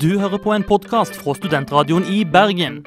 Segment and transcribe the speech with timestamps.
[0.00, 2.86] Du hører på en podkast fra studentradioen i Bergen.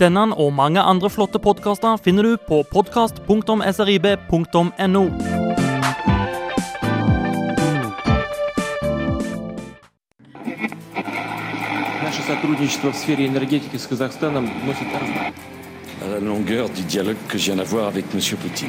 [0.00, 5.04] Denne og mange andre flotte podkaster finner du på podkast.srib.no.
[12.02, 15.32] Наше сотрудничество в сфере энергетики с Казахстаном носит разные.
[16.04, 18.20] à la longueur du dialogue que je viens d'avoir avec M.
[18.36, 18.68] Poutine.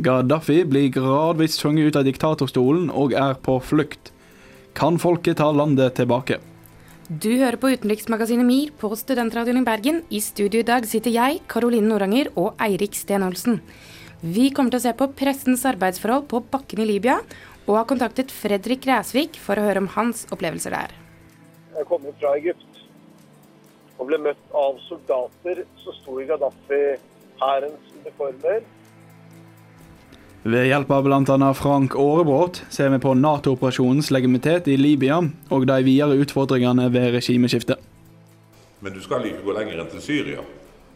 [0.00, 4.14] Gaddafi blir gradvis tvunget ut av diktatorstolen og er på flukt.
[4.72, 6.38] Kan folket ta landet tilbake?
[7.10, 10.00] Du hører på utenriksmagasinet MIR på Studentradioen i Bergen.
[10.08, 13.60] I studio i dag sitter jeg, Karoline Noranger og Eirik Steen Olsen.
[14.22, 17.18] Vi kommer til å se på pressens arbeidsforhold på bakken i Libya,
[17.66, 20.96] og har kontaktet Fredrik Ræsvik for å høre om hans opplevelser der.
[21.76, 22.84] Jeg kom fra Egypt
[24.00, 28.62] og ble møtt av soldater som sto i Gaddafi-hærens uniformer.
[30.42, 31.48] Ved hjelp av bl.a.
[31.52, 35.18] Frank Aarebrot ser vi på Nato-operasjonens legitimitet i Libya
[35.52, 37.76] og de videre utfordringene ved regimeskiftet.
[38.80, 40.44] Men du skal ikke gå lenger enn til Syria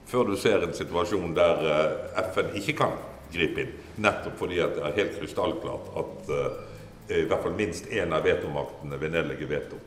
[0.08, 2.94] før du ser en situasjon der eh, FN ikke kan
[3.34, 3.74] gripe inn.
[4.04, 8.24] Nettopp fordi at det er helt krystallklart at eh, i hvert fall minst én av
[8.24, 9.80] vetomaktene vil nedlegge veto.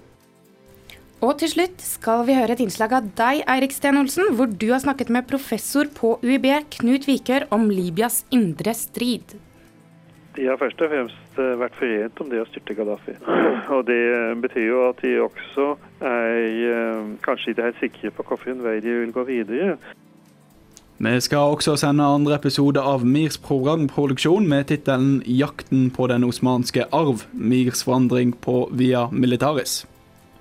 [1.25, 4.67] Og til slutt skal vi høre et innslag av deg, Eirik Steen Olsen, hvor du
[4.69, 6.45] har snakket med professor på UiB,
[6.77, 9.33] Knut Vikør, om Libyas indre strid.
[10.37, 13.15] De har først og fremst eh, vært forent om det å styrte Gaddafi.
[13.75, 14.01] Og det
[14.43, 15.71] betyr jo at de også
[16.05, 16.35] er
[16.71, 19.77] eh, kanskje ikke helt sikre på hvilken vei de vil gå videre.
[20.97, 26.87] Vi skal også sende andre episode av Mirs programproduksjon med tittelen 'Jakten på den osmanske
[26.89, 27.27] arv'.
[27.33, 29.85] Mirs vandring på Via Militaris.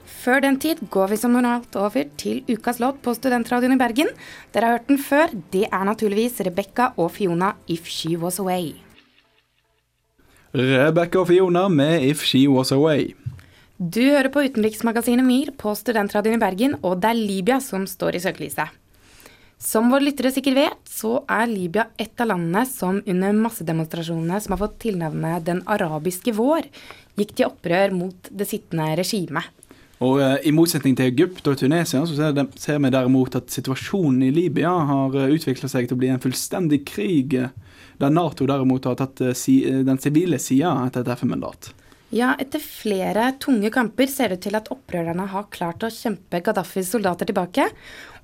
[0.06, 4.09] Før den tid går vi som normalt over til ukas låt på Studentradioen i Bergen.
[4.53, 5.37] Dere har hørt den før.
[5.53, 8.85] Det er naturligvis Rebekka og Fiona 'If She Was Away'.
[10.56, 13.12] Rebekka og Fiona med 'If She Was Away'.
[13.77, 18.17] Du hører på utenriksmagasinet MIR på Studentradioen i Bergen, og det er Libya som står
[18.17, 18.69] i søkelyset.
[19.59, 24.53] Som våre lyttere sikkert vet, så er Libya et av landene som under massedemonstrasjonene som
[24.53, 26.62] har fått tilnavnet Den arabiske vår,
[27.19, 29.45] gikk til opprør mot det sittende regimet.
[30.05, 33.53] Og uh, I motsetning til Egypt og Tunisia så ser, de, ser vi derimot at
[33.53, 37.55] situasjonen i Libya har eh, utvikla seg til å bli en fullstendig krig, eh,
[37.97, 41.71] der Nato derimot har tatt si, den sivile sida etter et FN-mandat.
[42.12, 46.43] Ja, etter flere tunge kamper ser det ut til at opprørerne har klart å kjempe
[46.45, 47.67] Gaddafis soldater tilbake.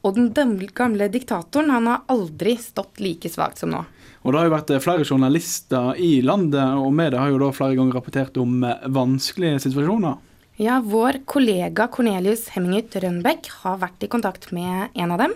[0.05, 3.81] Og den gamle diktatoren han har aldri stått like svakt som nå.
[4.23, 7.75] Og Det har jo vært flere journalister i landet, og media har jo da flere
[7.79, 8.61] ganger rapportert om
[8.93, 10.21] vanskelige situasjoner.
[10.63, 15.33] Ja, vår kollega Cornelius Hemmingut Rønbeck har vært i kontakt med en av dem.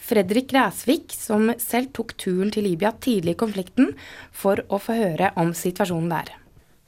[0.00, 3.90] Fredrik Ræsvik, som selv tok turen til Libya tidlig i konflikten
[4.32, 6.30] for å få høre om situasjonen der.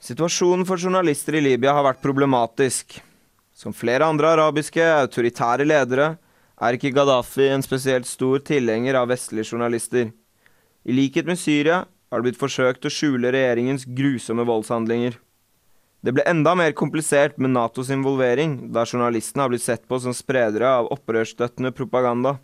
[0.01, 2.97] Situasjonen for journalister i Libya har vært problematisk.
[3.53, 6.15] Som flere andre arabiske autoritære ledere
[6.57, 10.09] er ikke Gaddafi en spesielt stor tilhenger av vestlige journalister.
[10.89, 15.21] I likhet med Syria har det blitt forsøkt å skjule regjeringens grusomme voldshandlinger.
[16.05, 20.13] Det ble enda mer komplisert med Natos involvering, da journalistene har blitt sett på som
[20.13, 22.35] spredere av opprørsstøttende propaganda.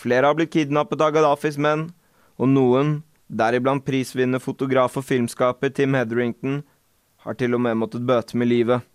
[0.00, 1.90] Flere har blitt kidnappet av Gaddafis menn,
[2.40, 2.94] og noen,
[3.28, 6.62] deriblant prisvinnende fotograf og filmskaper Tim Hetherington,
[7.26, 8.86] har til og med måttet bøte med livet.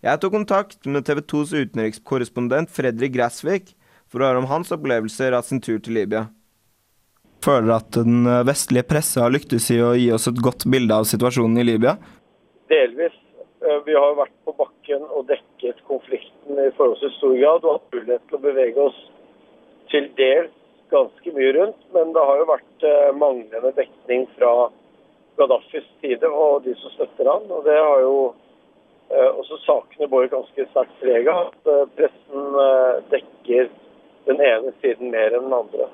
[0.00, 3.74] Jeg tok kontakt med TV 2s utenrikskorrespondent Fredrik Grasvik
[4.08, 6.30] for å høre om hans opplevelser av sin tur til Libya.
[7.44, 11.04] Føler at den vestlige presse har lyktes i å gi oss et godt bilde av
[11.04, 11.98] situasjonen i Libya?
[12.72, 13.25] Delvis.
[13.66, 17.94] Eh, Vi har vært på bakken og dekket konflikten i forholdsvis stor grad og hatt
[17.96, 18.98] mulighet til å bevege oss
[19.90, 20.54] til dels
[20.92, 21.80] ganske mye rundt.
[21.94, 24.52] Men det har jo vært eh, manglende dekning fra
[25.36, 27.50] Gaddafis side og de som støtter han.
[27.50, 28.16] Og det har jo
[29.10, 31.50] eh, også sakene båret ganske sterkt preg av.
[31.50, 32.58] At pressen
[33.10, 33.70] dekker
[34.30, 35.90] den ene siden mer enn den andre.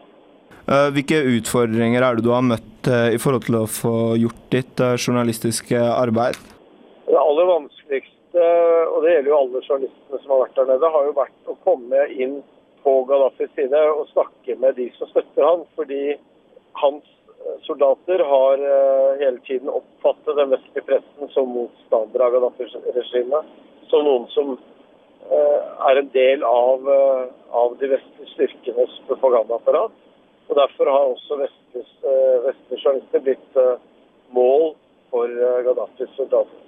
[0.94, 5.80] Hvilke utfordringer er det du har møtt i forhold til å få gjort ditt journalistiske
[5.80, 6.38] arbeid?
[7.12, 8.44] Det aller vanskeligste,
[8.88, 11.54] og det gjelder jo alle journalistene som har vært der nede, har jo vært å
[11.60, 12.38] komme inn
[12.80, 15.66] på Gaddafis side og snakke med de som støtter han.
[15.76, 16.14] Fordi
[16.80, 23.52] hans eh, soldater har eh, hele tiden oppfattet den vestlige pressen som motstander av Gaddafi-regimet.
[23.92, 24.56] som noen som
[25.92, 26.88] er en del av,
[27.60, 29.92] av de vestlige styrkenes propagandaapparat.
[30.48, 33.62] Og Derfor har også vestlige journalister blitt
[34.32, 34.70] mål
[35.12, 36.61] for Gaddafis soldater.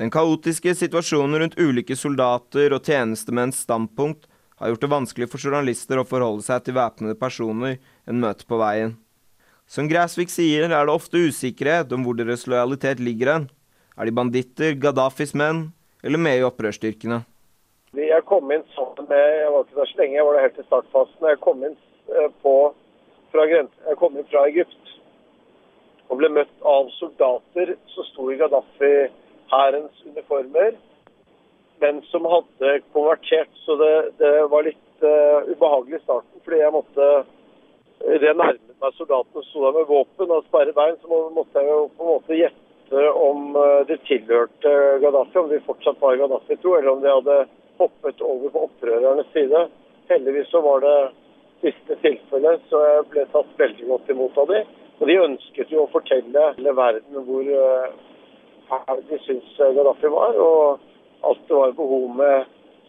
[0.00, 4.22] Den kaotiske situasjonen rundt ulike soldater og tjenestemenns standpunkt
[4.56, 7.76] har gjort det vanskelig for journalister å forholde seg til væpnede personer
[8.08, 8.94] en møter på veien.
[9.68, 13.46] Som Græsvik sier, er det ofte usikkerhet om hvor deres lojalitet ligger hen.
[14.00, 15.66] Er de banditter, Gaddafis menn,
[16.00, 17.20] eller med i opprørsstyrkene?
[17.92, 20.60] Jeg kom inn sammen med Jeg var ikke der så lenge, jeg var der helt
[20.64, 21.32] i startfasen.
[21.34, 22.58] Jeg kom inn, eh, på,
[23.34, 24.94] fra, jeg kom inn fra Egypt
[26.08, 28.40] og ble møtt av soldater som sto i
[29.50, 30.72] Gaddafi-hærens uniformer,
[31.80, 33.48] men som hadde konvertert.
[33.54, 37.10] Så det, det var litt uh, ubehagelig i starten, fordi jeg måtte
[38.00, 41.68] Idet nærmet meg soldatene og sto der med våpen og sperret bein, så måtte jeg
[41.68, 46.78] jo på en måte gjette om eh, de tilhørte Gaddafi, om de fortsatt var Gaddafi-tro,
[46.78, 47.36] eller om de hadde
[47.76, 49.66] hoppet over på opprørernes side.
[50.08, 50.96] Heldigvis så var det
[51.60, 54.72] siste tilfellet, så jeg ble tatt veldig godt imot av dem.
[54.96, 57.52] Og de ønsket jo å fortelle hele verden hvor
[58.76, 62.48] eh, de syntes Gaddafi var, og at det var behov med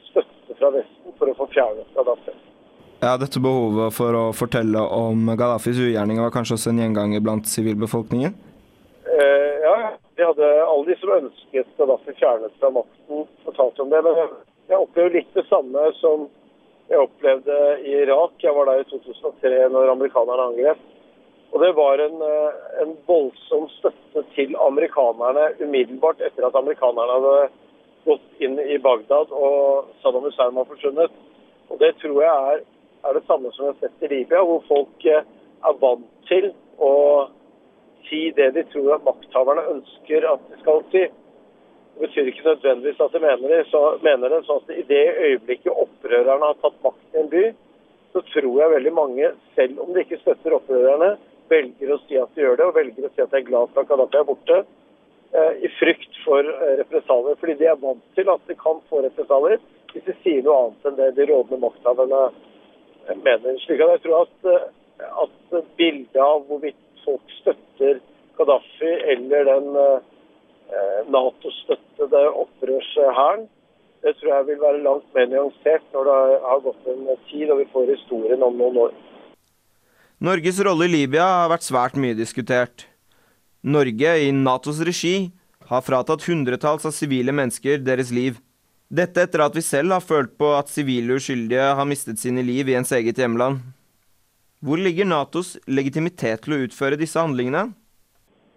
[0.10, 2.36] støtte fra Vesten for å få fjernet Gaddafi.
[3.02, 7.50] Ja, Dette behovet for å fortelle om Gaddafis ugjerninger var kanskje også en gjenganger blant
[7.50, 8.36] sivilbefolkningen?
[9.10, 9.78] Eh, ja,
[10.18, 14.04] de hadde alle de som ønsket Gaddafi fjernet fra makten, fortalte om det.
[14.06, 14.22] Men
[14.70, 16.30] jeg opplever litt det samme som
[16.92, 17.58] jeg opplevde
[17.88, 18.38] i Irak.
[18.44, 20.86] Jeg var der i 2003 når amerikanerne angrep.
[21.52, 27.50] Og det var en, eh, en voldsom støtte til amerikanerne umiddelbart etter at amerikanerne hadde
[28.06, 31.12] gått inn i Bagdad og Saddam Hussein var forsvunnet.
[31.70, 32.64] Og det tror jeg er
[33.04, 35.26] er det samme som vi har sett i Libya, hvor folk eh,
[35.66, 36.94] er vant til å
[38.08, 41.04] si det de tror at makthaverne ønsker at de skal si.
[41.92, 43.64] Det betyr ikke nødvendigvis at de mener det.
[43.70, 47.44] Så, mener det, så at I det øyeblikket opprørerne har tatt makten i en by,
[48.14, 51.12] så tror jeg veldig mange, selv om de ikke støtter opprørerne,
[51.52, 53.74] velger å si at de gjør det, og velger å si at de er glad
[53.74, 54.60] for at Gaddafi er borte,
[55.34, 57.40] eh, i frykt for eh, represalier.
[57.42, 59.62] Fordi de er vant til at de kan få represalier
[59.92, 62.22] hvis de sier noe annet enn det de rådende makthaverne
[63.26, 63.58] mener.
[63.66, 64.70] Slik at jeg tror at, eh,
[65.26, 68.00] at bildet av hvorvidt folk støtter
[68.38, 73.50] Gaddafi eller den eh, Nato-støttede opprørshæren,
[74.02, 77.60] det tror jeg vil være langt mer nyansert når det har gått en tid og
[77.60, 78.94] vi får historien om noen år.
[80.22, 82.84] Norges rolle i Libya har vært svært mye diskutert.
[83.66, 85.32] Norge, i Natos regi,
[85.66, 88.36] har fratatt hundretalls av sivile mennesker deres liv.
[88.86, 92.70] Dette etter at vi selv har følt på at sivile uskyldige har mistet sine liv
[92.70, 93.64] i ens eget hjemland.
[94.62, 97.72] Hvor ligger Natos legitimitet til å utføre disse handlingene?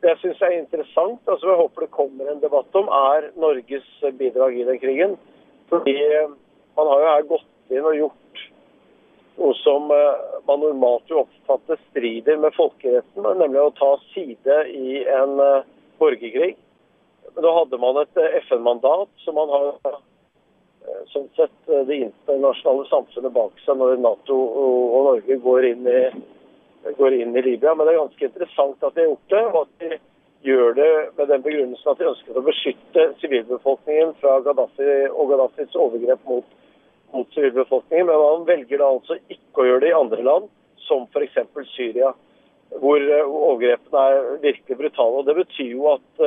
[0.04, 3.30] Det jeg syns er interessant, og som jeg håper det kommer en debatt om, er
[3.40, 3.88] Norges
[4.20, 5.16] bidrag i den krigen.
[5.72, 6.28] Fordi eh,
[6.76, 8.20] man har jo her gått inn og gjort
[9.40, 15.02] noe som eh, man normalt jo oppfatter strider med folkeretten, nemlig å ta side i
[15.04, 15.68] en eh,
[16.02, 16.54] borgerkrig.
[17.34, 19.78] Men da hadde man et FN-mandat som man har
[20.84, 25.86] Eh, sånn sett eh, det internasjonale samfunnet bak seg når Nato og Norge går inn,
[25.88, 27.72] i, går inn i Libya.
[27.72, 30.00] Men det er ganske interessant at de har gjort det, og at de
[30.44, 35.78] gjør det med den begrunnelsen at de ønsker å beskytte sivilbefolkningen fra Gaddafi og Gaddafis
[35.86, 36.52] overgrep mot,
[37.14, 38.06] mot sivilbefolkningen.
[38.10, 40.52] Men man velger da altså ikke å gjøre det i andre land,
[40.84, 41.40] som f.eks.
[41.72, 42.12] Syria,
[42.82, 45.22] hvor eh, overgrepene er virkelig brutale.
[45.22, 46.24] Og Det betyr jo at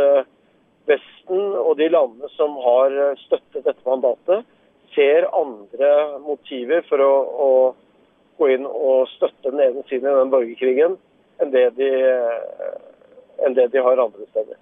[0.88, 2.94] Vesten og de landene som har
[3.26, 4.46] støttet dette mandatet,
[4.96, 5.90] ser andre
[6.24, 7.50] motiver for å, å
[8.40, 10.96] gå inn og støtte den ene siden i den borgerkrigen
[11.42, 11.90] enn det, de,
[13.46, 14.58] enn det de har andre steder.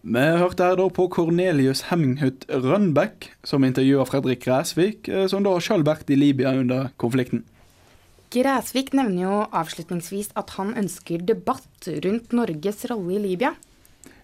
[0.00, 5.52] Vi hørte her da på Cornelius Hemminghut Rønbeck, som intervjuer Fredrik Græsvik, eh, som da
[5.60, 7.42] sjøl vært i Libya under konflikten.
[8.32, 13.52] Græsvik nevner jo avslutningsvis at han ønsker debatt rundt Norges rolle i Libya.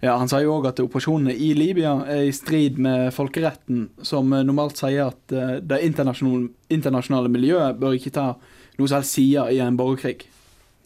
[0.00, 4.30] Ja, Han sa jo òg at operasjonene i Libya er i strid med folkeretten, som
[4.30, 8.30] normalt sier at eh, det internasjonale, internasjonale miljøet bør ikke ta
[8.78, 10.25] noe helst side i en borgerkrig.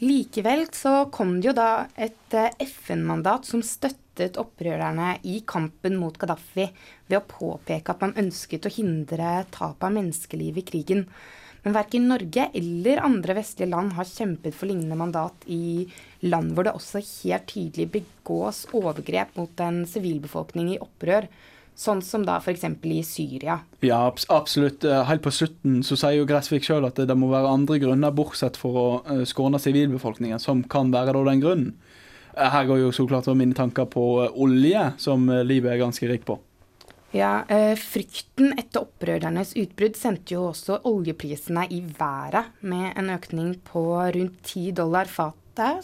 [0.00, 3.62] Likevel så kom det jo da et eh, FN-mandat som
[4.20, 6.68] støttet opprørerne i kampen mot Gaddafi
[7.08, 11.06] ved å påpeke at man ønsket å hindre tap av menneskeliv i krigen.
[11.64, 15.86] Men verken Norge eller andre vestlige land har kjempet for lignende mandat i
[16.24, 21.28] land hvor det også helt tydelig begås overgrep mot en sivilbefolkning i opprør.
[21.80, 22.64] Sånn som da f.eks.
[22.84, 23.60] i Syria.
[23.80, 24.84] Ja, absolutt.
[24.84, 28.12] Eh, helt på slutten så sier jo Gressvik sjøl at det må være andre grunner,
[28.12, 31.70] bortsett for å eh, skåne sivilbefolkningen, som kan være den grunnen.
[32.36, 36.24] Eh, her går jo så klart mine tanker på olje, som livet er ganske rik
[36.28, 36.38] på.
[37.10, 43.56] Ja, eh, Frykten etter opprørernes utbrudd sendte jo også oljeprisene i været, med en økning
[43.66, 43.82] på
[44.14, 45.82] rundt 10 dollar fatet.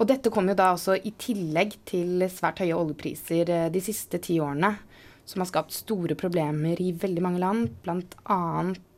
[0.00, 4.22] Og dette kom jo da også i tillegg til svært høye oljepriser eh, de siste
[4.22, 4.76] ti årene,
[5.26, 8.38] som har skapt store problemer i veldig mange land, bl.a.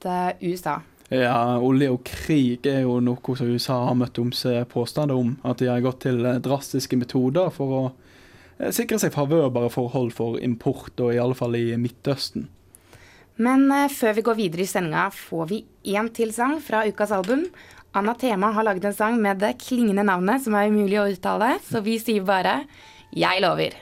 [0.04, 0.76] Eh, USA.
[1.12, 5.34] Ja, olje og krig er jo noe som USA har møtt om seg påstander om.
[5.44, 7.82] At de har gått til eh, drastiske metoder for å
[8.62, 12.48] Eh, sikre seg favørbare forhold for import, og i alle fall i Midtøsten.
[13.42, 15.62] Men uh, før vi går videre i sendinga, får vi
[15.96, 17.46] én til sang fra ukas album.
[17.96, 21.56] Anna Tema har laget en sang med det klingende navnet som er umulig å uttale,
[21.64, 22.62] så vi sier bare
[23.12, 23.74] 'Jeg lover'.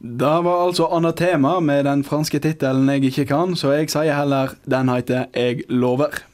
[0.00, 4.14] Da var altså Anna Tema med den franske tittelen jeg ikke kan, så jeg sier
[4.14, 6.31] heller den heter 'Jeg lover'.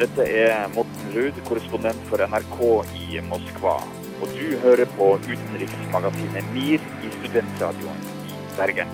[0.00, 2.60] Dette er Morten Ruud, korrespondent for NRK
[2.96, 3.78] i Moskva
[4.20, 8.92] og du hører på utenriksmagasinet MIR i Studentradioen i Bergen.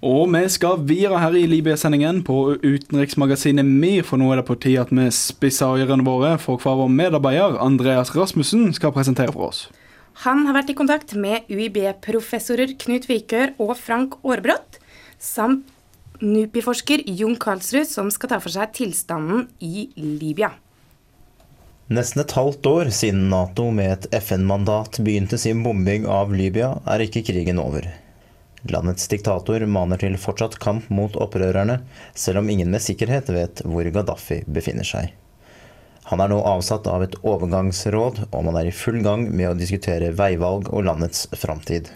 [0.00, 4.56] Og vi skal videre her i Libya-sendingen på utenriksmagasinet MIR, for nå er det på
[4.60, 9.50] tide at vi spisser ørene våre for hva vår medarbeider Andreas Rasmussen skal presentere for
[9.50, 9.66] oss.
[10.24, 14.80] Han har vært i kontakt med UiB-professorer Knut Vikør og Frank Aarbrot,
[15.20, 15.68] samt
[16.20, 20.52] NUPI-forsker Jon Karlsrud, som skal ta for seg tilstanden i Libya.
[21.90, 27.02] Nesten et halvt år siden Nato med et FN-mandat begynte sin bombing av Libya, er
[27.02, 27.88] ikke krigen over.
[28.68, 31.80] Landets diktator maner til fortsatt kamp mot opprørerne,
[32.14, 35.14] selv om ingen med sikkerhet vet hvor Gaddafi befinner seg.
[36.12, 39.56] Han er nå avsatt av et overgangsråd, og man er i full gang med å
[39.56, 41.88] diskutere veivalg og landets framtid.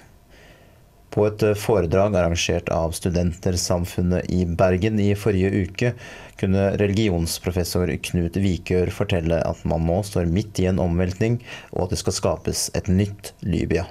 [1.15, 5.93] På et eh, foredrag arrangert av Studentersamfunnet i Bergen i forrige uke,
[6.41, 11.39] kunne religionsprofessor Knut Vikør fortelle at man nå står midt i en omveltning,
[11.73, 13.87] og at det skal skapes et nytt Libya.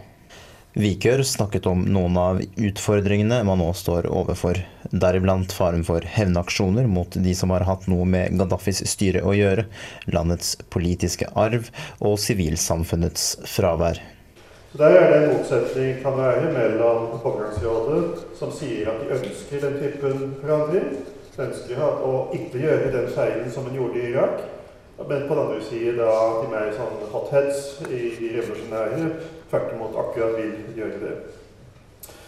[0.73, 4.57] Vikør snakket om noen av utfordringene man nå står overfor,
[4.89, 9.67] deriblant faren for hevnaksjoner mot de som har hatt noe med Gaddafis styre å gjøre,
[10.09, 11.69] landets politiske arv
[12.01, 14.01] og sivilsamfunnets fravær.
[14.77, 19.75] Der er det en motsetning kan være mellom Overgangsrådet, som sier at de ønsker den
[19.77, 20.87] typen forandring,
[21.37, 24.41] ønsker å ikke gjøre den feilen som en gjorde i Irak,
[24.97, 26.09] men på den andre siden da
[26.41, 29.07] de mer sånn hotheads i de revolusjonære
[29.51, 31.15] tvert imot akkurat vil gjøre det.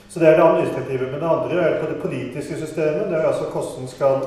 [0.10, 1.12] Så det er det administrative.
[1.12, 3.10] Men det andre er på det politiske systemet.
[3.10, 4.22] Det er altså hvordan skal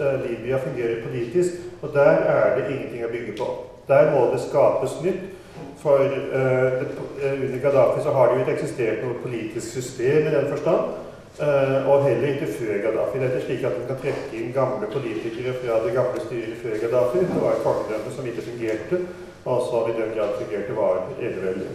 [0.00, 1.60] eh, Libya fungere politisk.
[1.82, 3.48] Og der er det ingenting å bygge på.
[3.88, 5.37] Der må det skapes nytt.
[5.82, 6.86] For uh,
[7.22, 10.96] under Gaddafi så har det jo ikke eksistert noe politisk system i den forstand.
[11.38, 13.18] Uh, og heller ikke før Gaddafi.
[13.20, 16.64] Det er ikke slik at man kan trekke inn gamle politikere fra det gamle styret
[16.64, 17.26] før Gaddafi.
[17.28, 19.04] Det var et kongedømme som ikke fungerte,
[19.44, 21.70] og som i den grad fungerte, var eneveldig.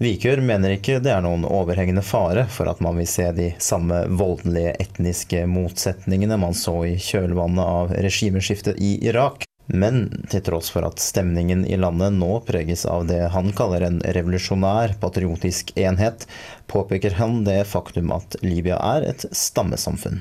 [0.00, 3.98] Vikør mener ikke det er noen overhengende fare for at man vil se de samme
[4.08, 9.44] voldelige etniske motsetningene man så i kjølvannet av regimeskiftet i Irak.
[9.72, 14.00] Men til tross for at stemningen i landet nå preges av det han kaller en
[14.16, 16.26] revolusjonær, patriotisk enhet,
[16.70, 20.18] påpeker han det faktum at Libya er et stammesamfunn.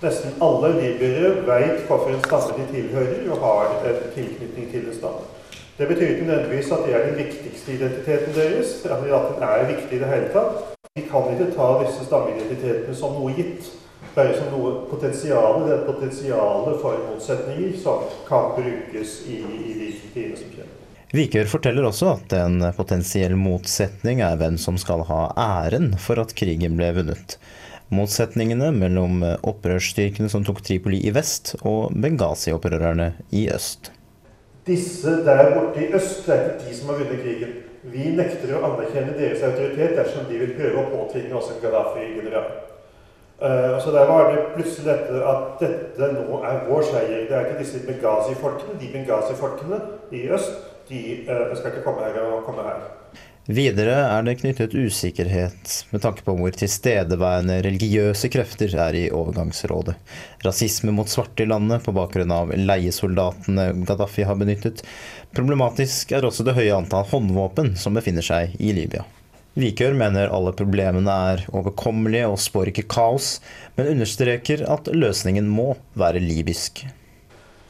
[0.00, 5.28] Nesten alle libyere veit hvilken stamme de tilhører, og har en tilknytning til en stamme.
[5.76, 9.96] Det betyr ikke nødvendigvis at det er den viktigste identiteten deres, at den er viktig
[9.96, 10.72] i det hele tatt.
[10.96, 13.68] De kan ikke ta disse stammeidentitetene som noe gitt
[14.14, 19.88] bare som noe potensial, det er potensialet for motsetninger som kan brukes i, i de
[20.12, 20.76] tidene som kommer.
[21.10, 26.36] Vikør forteller også at en potensiell motsetning er hvem som skal ha æren for at
[26.38, 27.34] krigen ble vunnet.
[27.90, 33.90] Motsetningene mellom opprørsstyrkene som tok Tripoli i vest, og Benghazi-opprørerne i øst.
[34.68, 37.58] Disse der borte i øst det er ikke de som har vunnet krigen.
[37.90, 42.69] Vi nekter å anerkjenne deres autoritet dersom de vil prøve å påtvinge oss en Gaddafi-general.
[43.40, 47.26] Uh, så der var det plutselig dette at dette nå er vår seier.
[47.28, 48.76] Det er ikke disse Benghazi-folkene.
[48.80, 49.80] De Benghazi-folkene
[50.12, 50.58] i øst
[50.90, 52.82] de uh, skal ikke komme her og komme her.
[53.50, 59.96] Videre er det knyttet usikkerhet med tanke på hvor tilstedeværende religiøse krefter er i overgangsrådet.
[60.44, 64.84] Rasisme mot svarte i landet på bakgrunn av leiesoldatene Gaddafi har benyttet.
[65.34, 69.08] Problematisk er også det høye antall håndvåpen som befinner seg i Libya.
[69.58, 73.40] Vikør mener alle problemene er overkommelige og spår ikke kaos,
[73.74, 76.84] men understreker at løsningen må være libysk.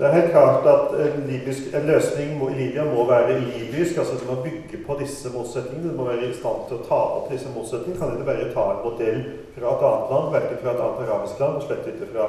[0.00, 3.98] Det er helt klart at en, libysk, en løsning i Libya må være libysk.
[3.98, 5.90] altså Det må bygge på disse motsetningene.
[5.90, 8.00] Det må være i stand til å ta opp disse motsetningene.
[8.00, 9.20] Kan ikke bare ta en modell
[9.56, 12.28] fra et annet land, verken fra et annet arabisk land og slett ikke fra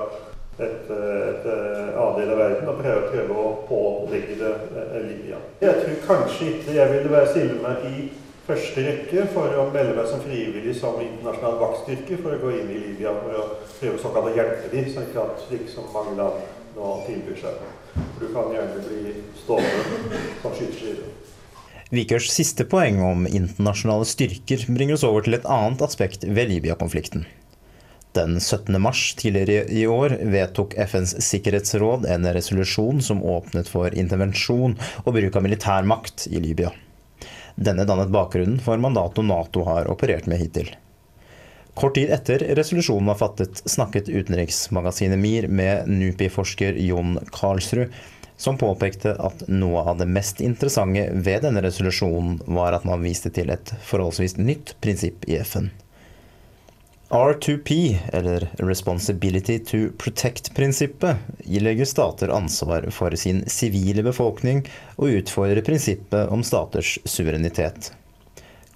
[0.60, 4.52] et, et annen del av verden og prøve, prøve å pålegge det
[5.08, 5.40] Libya.
[5.64, 8.10] Jeg tror kanskje ikke jeg ville være stille meg i
[8.48, 12.72] første rekke for å melde meg som frivillig som internasjonal vaktstyrke for å gå inn
[12.74, 13.46] i Libya for å
[13.78, 16.42] prøve såkalt å hjelpe dem, slik at slik som mange land
[16.76, 17.60] nå tilbyr seg.
[17.94, 21.18] For du kan gjerne bli stående som skytterstyrker.
[21.92, 27.26] Vikørs siste poeng om internasjonale styrker bringer oss over til et annet aspekt ved Libya-konflikten.
[28.16, 28.76] Den 17.
[28.80, 35.36] mars tidligere i år vedtok FNs sikkerhetsråd en resolusjon som åpnet for intervensjon og bruk
[35.40, 36.72] av militærmakt i Libya.
[37.56, 40.72] Denne dannet bakgrunnen for mandatet Nato har operert med hittil.
[41.74, 47.94] Kort tid etter resolusjonen var fattet, snakket utenriksmagasinet MIR med NUPI-forsker Jon Karlsrud,
[48.42, 53.30] som påpekte at noe av det mest interessante ved denne resolusjonen var at man viste
[53.34, 55.70] til et forholdsvis nytt prinsipp i FN.
[57.12, 64.62] R2P, eller Responsibility to Protect-prinsippet, ilegger stater ansvar for sin sivile befolkning
[64.96, 67.90] og utfordrer prinsippet om staters suverenitet.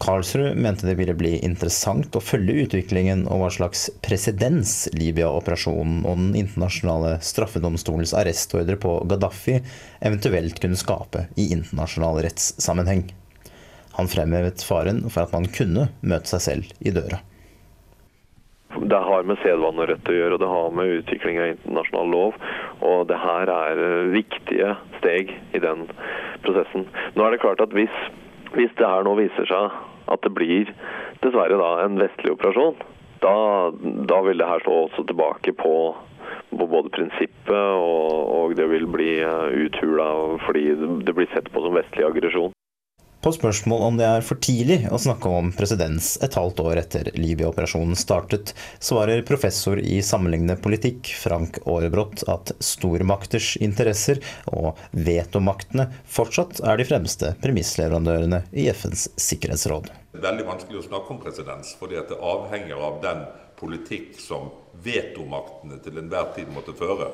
[0.03, 6.19] Karlsrud mente det ville bli interessant å følge utviklingen og hva slags presedens Libya-operasjonen og
[6.19, 9.61] den internasjonale straffedomstolens arrestordre på Gaddafi
[10.01, 13.05] eventuelt kunne skape i internasjonal rettssammenheng.
[13.95, 17.21] Han fremhevet faren for at man kunne møte seg selv i døra.
[18.81, 22.11] Det har med sedvane og rett å gjøre, og det har med utvikling av internasjonal
[22.11, 22.39] lov.
[22.83, 25.85] Og det her er eh, viktige steg i den
[26.45, 26.87] prosessen.
[27.15, 28.01] Nå er det klart at hvis,
[28.57, 29.77] hvis det her nå viser seg
[30.11, 30.69] at det blir
[31.23, 32.75] dessverre da en vestlig operasjon,
[33.23, 33.37] da,
[34.11, 35.75] da vil det her stå også tilbake på,
[36.51, 40.11] på både prinsippet og, og, det vil bli eh, uthula
[40.45, 40.67] fordi
[41.07, 42.54] det blir sett på som vestlig aggresjon.
[43.25, 47.07] På spørsmål om det er for tidlig å snakke om presedens et halvt år etter
[47.17, 54.19] Libya-operasjonen startet, svarer professor i sammenlignende politikk Frank Aarebrot at stormakters interesser
[54.53, 59.89] og vetomaktene fortsatt er de fremste premissleverandørene i FNs sikkerhetsråd.
[60.13, 63.23] Det er veldig vanskelig å snakke om presedens, fordi det avhenger av den
[63.57, 64.51] politikk som
[64.85, 67.09] vetomaktene til enhver tid måtte føre.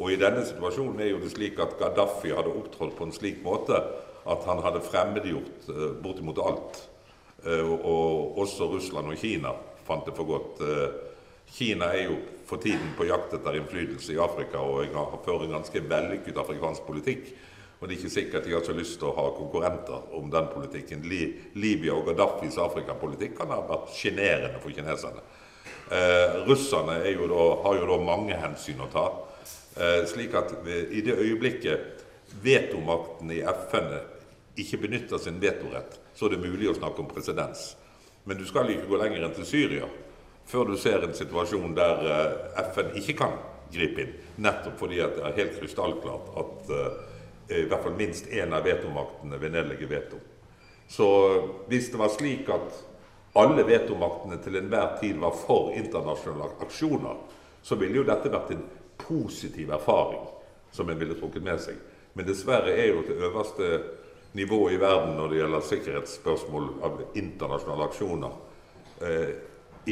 [0.00, 3.44] Og i denne situasjonen er jo det slik at Gaddafi hadde opptrådt på en slik
[3.44, 3.82] måte
[4.24, 6.82] at han hadde fremmedgjort uh, bortimot alt.
[7.46, 9.54] Uh, og også Russland og Kina
[9.86, 10.62] fant det for godt.
[10.62, 15.58] Uh, Kina er jo for tiden på jakt etter innflytelse i Afrika og fører en
[15.58, 17.32] ganske vellykket afrikansk politikk.
[17.82, 20.46] Og det er ikke sikkert de har så lyst til å ha konkurrenter om den
[20.52, 21.02] politikken.
[21.58, 25.24] Libya og Gaddafis afrikapolitikk kan ha vært sjenerende for kineserne.
[25.90, 29.08] Eh, russerne jo da, har jo da mange hensyn å ta.
[29.74, 32.04] Eh, slik at i det øyeblikket
[32.44, 33.90] vetomakten i FN
[34.56, 37.72] ikke benytter sin vetorett, så er det mulig å snakke om presedens.
[38.24, 39.88] Men du skal ikke gå lenger enn til Syria
[40.46, 43.36] før du ser en situasjon der eh, FN ikke kan
[43.72, 44.14] gripe inn.
[44.42, 46.88] Nettopp fordi det er helt krystallklart at uh,
[47.52, 50.18] i hvert fall minst én av vetomaktene vil nedlegge veto.
[50.88, 51.06] Så
[51.70, 52.82] hvis det var slik at
[53.38, 57.16] alle vetomaktene til enhver tid var for internasjonale aksjoner,
[57.62, 58.66] så ville jo dette vært en
[59.00, 60.26] positiv erfaring
[60.72, 61.78] som en ville trukket med seg.
[62.12, 63.70] Men dessverre er jo det øverste
[64.38, 68.36] nivået i verden når det gjelder sikkerhetsspørsmål av internasjonale aksjoner.
[69.02, 69.32] Eh,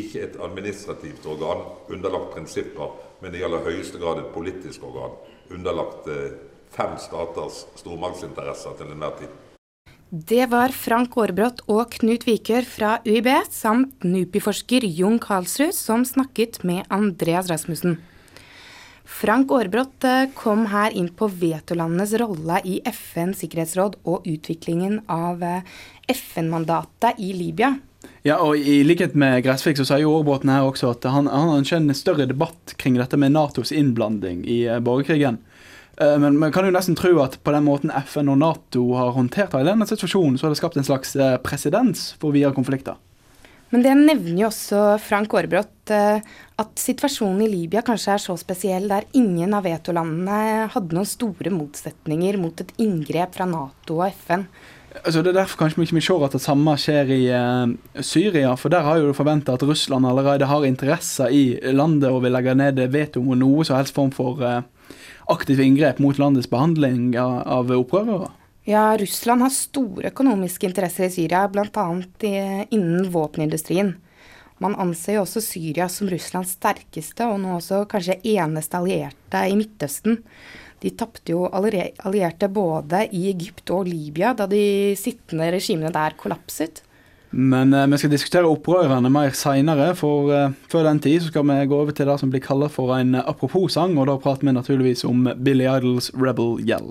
[0.00, 5.16] ikke et administrativt organ underlagt prinsipper, men i aller høyeste grad et politisk organ
[5.50, 6.34] underlagt eh,
[6.70, 9.38] fem staters stormaktsinteresser til enhver tid.
[10.10, 16.64] Det var Frank Aarbrot og Knut Vikør fra UiB samt NUPI-forsker Jon Karlsrud som snakket
[16.66, 18.00] med Andreas Rasmussen.
[19.10, 25.42] Frank Aarebrot eh, kom her inn på vetolandenes rolle i FNs sikkerhetsråd og utviklingen av
[25.44, 25.66] eh,
[26.14, 27.74] FN-mandatet i Libya.
[28.24, 31.58] Ja, og I likhet med Gressvik så sier jo Aarebråten her også at han, han
[31.58, 35.42] ønsker en større debatt kring dette med Natos innblanding i uh, borgerkrigen.
[36.00, 39.52] Men man kan jo nesten tro at på den måten FN og Nato har håndtert
[39.52, 41.12] denne situasjonen, så har det skapt en slags
[41.44, 42.96] presedens for videre konflikter.
[43.70, 46.18] Men det nevner jo også Frank Aarebrot, eh,
[46.58, 51.52] at situasjonen i Libya kanskje er så spesiell der ingen av vetolandene hadde noen store
[51.54, 54.44] motsetninger mot et inngrep fra Nato og FN.
[55.04, 58.56] Altså det er derfor kanskje vi ikke ser at det samme skjer i eh, Syria.
[58.58, 62.34] For der har jo du forventa at Russland allerede har interesser i landet og vil
[62.34, 64.66] legge ned veto mot noe som helst form for eh,
[65.30, 68.32] aktive inngrep mot landets behandling av, av opprørere.
[68.68, 71.86] Ja, Russland har store økonomiske interesser i Syria, bl.a.
[72.70, 73.94] innen våpenindustrien.
[74.60, 79.56] Man anser jo også Syria som Russlands sterkeste og nå også kanskje eneste allierte i
[79.56, 80.20] Midtøsten.
[80.80, 86.82] De tapte jo allierte både i Egypt og Libya da de sittende regimene der kollapset.
[87.30, 91.58] Men eh, vi skal diskutere opprørerne mer seinere, for eh, før den tid skal vi
[91.70, 94.56] gå over til det som blir kalt for en eh, apropos-sang, og da prater vi
[94.56, 96.90] naturligvis om Billy Idols Rebel Yell.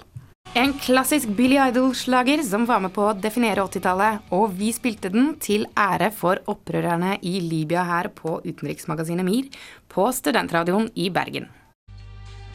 [0.57, 5.35] En klassisk Billy Idol-slager som var med på å definere 80-tallet, og vi spilte den
[5.37, 9.51] til ære for opprørerne i Libya her på utenriksmagasinet MIR
[9.93, 11.45] på Studentradioen i Bergen.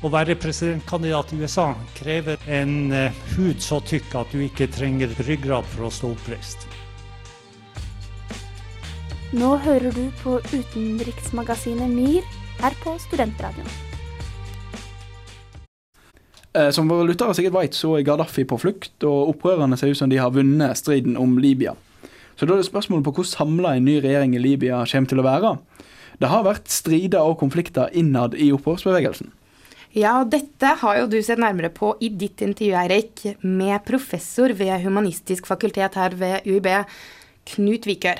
[0.02, 5.14] Å være presidentkandidat i USA krever en eh, hud så tykk at du ikke trenger
[5.30, 6.66] ryggrad for å stå oppreist.
[9.38, 12.26] Nå hører du på utenriksmagasinet MIR
[12.58, 13.93] her på Studentradioen.
[16.54, 19.98] Eh, Som våre lyttere sikkert vet, så er Gaddafi på flukt, og opprørerne ser ut
[19.98, 21.74] som de har vunnet striden om Libya.
[22.38, 25.22] Så da er det spørsmålet på hvor samla en ny regjering i Libya kommer til
[25.22, 25.54] å være.
[26.18, 29.32] Det har vært strider og konflikter innad i opprørsbevegelsen.
[29.94, 34.82] Ja, dette har jo du sett nærmere på i ditt intervju, Eirik, med professor ved
[34.82, 36.66] Humanistisk fakultet her ved UiB,
[37.54, 38.18] Knut Vikør.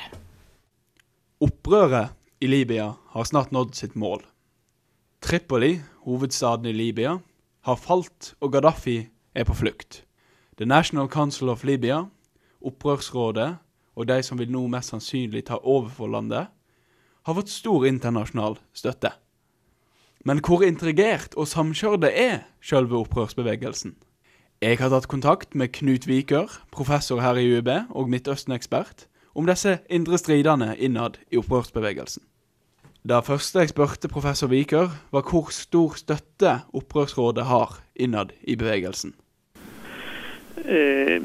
[1.42, 4.23] Opprøret i Libya har snart nådd sitt mål.
[5.25, 7.16] Tripoli, hovedstaden i Libya,
[7.64, 10.05] har falt, og Gaddafi er på flukt.
[10.57, 12.05] The National Council of Libya,
[12.61, 13.57] opprørsrådet
[13.94, 16.50] og de som vil nå mest sannsynlig ta over for landet,
[17.24, 19.14] har fått stor internasjonal støtte.
[20.24, 23.94] Men hvor intrigert og samkjørte er selve opprørsbevegelsen?
[24.62, 29.79] Jeg har tatt kontakt med Knut Vikør, professor her i UiB og Midtøsten-ekspert, om disse
[29.90, 32.22] indre stridene innad i opprørsbevegelsen.
[33.08, 39.12] Det første jeg spurte professor Viker, var hvor stor støtte Opprørsrådet har innad i bevegelsen.
[40.64, 41.20] Eh,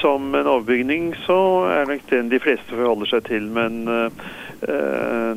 [0.00, 1.36] som en overbygning så
[1.68, 4.08] er nok den de fleste forholder seg til, men eh,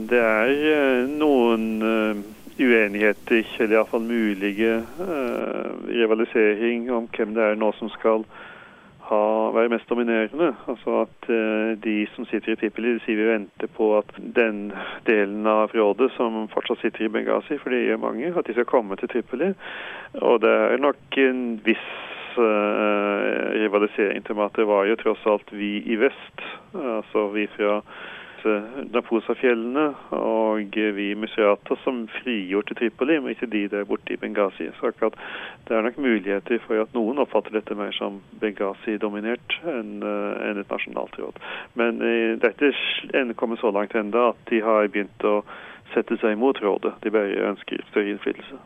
[0.08, 2.24] det er eh, noen eh,
[2.56, 8.24] uenigheter, eller iallfall mulige eh, rivalisering om hvem det er nå som skal
[9.12, 9.24] ha,
[9.56, 10.54] være mest dominerende.
[10.72, 14.70] Altså at eh, de som sitter i Tripoli, de sier vi venter på at den
[15.10, 18.70] delen av rådet som fortsatt sitter i Benghazi, for det gjør mange, at de skal
[18.70, 19.52] komme til Tripoli.
[20.22, 21.92] Og det er nok en viss
[22.40, 27.82] eh, rivalisering til at det var jo tross alt vi i vest, altså vi fra
[28.92, 29.86] Naposa-fjellene
[30.18, 34.70] og vi Misrata som frigjorde Tripoli, men ikke de der borte i Benghazi.
[34.80, 35.18] Så akkurat
[35.68, 40.72] det er nok muligheter for at noen oppfatter dette mer som Benghazi-dominert enn eh, et
[40.72, 41.40] nasjonalt råd.
[41.80, 42.74] Men uh, dette
[43.14, 45.42] er kommet så langt enda at de har begynt å
[45.94, 46.98] sette seg imot rådet.
[47.04, 48.60] De bare ønsker større innflytelse.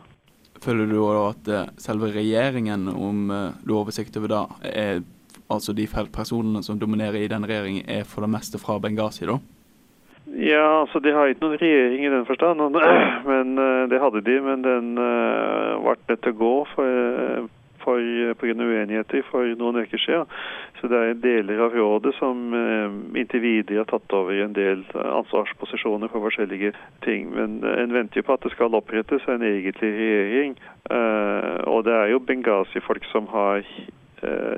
[0.64, 5.04] Føler du da at eh, selve regjeringen, om eh, du har oversikt over det, er
[5.52, 9.38] altså de personene som dominerer i den regjeringen, er for det meste fra Benghazi, da?
[10.26, 12.64] Ja, altså de har ikke noen regjering i den forstand,
[13.30, 14.40] men uh, det hadde de.
[14.42, 17.50] Men den ble nødt til å gå for,
[17.84, 18.08] for,
[18.40, 20.32] på grunn av uenigheter for noen uker siden.
[20.80, 22.42] Så det er deler av rådet som
[23.18, 26.74] inntil videre har tatt over en del ansvarsposisjoner for forskjellige
[27.06, 27.30] ting.
[27.34, 30.58] Men en venter jo på at det skal opprettes en egentlig regjering.
[31.70, 33.64] og det er jo Benghazi-folk som har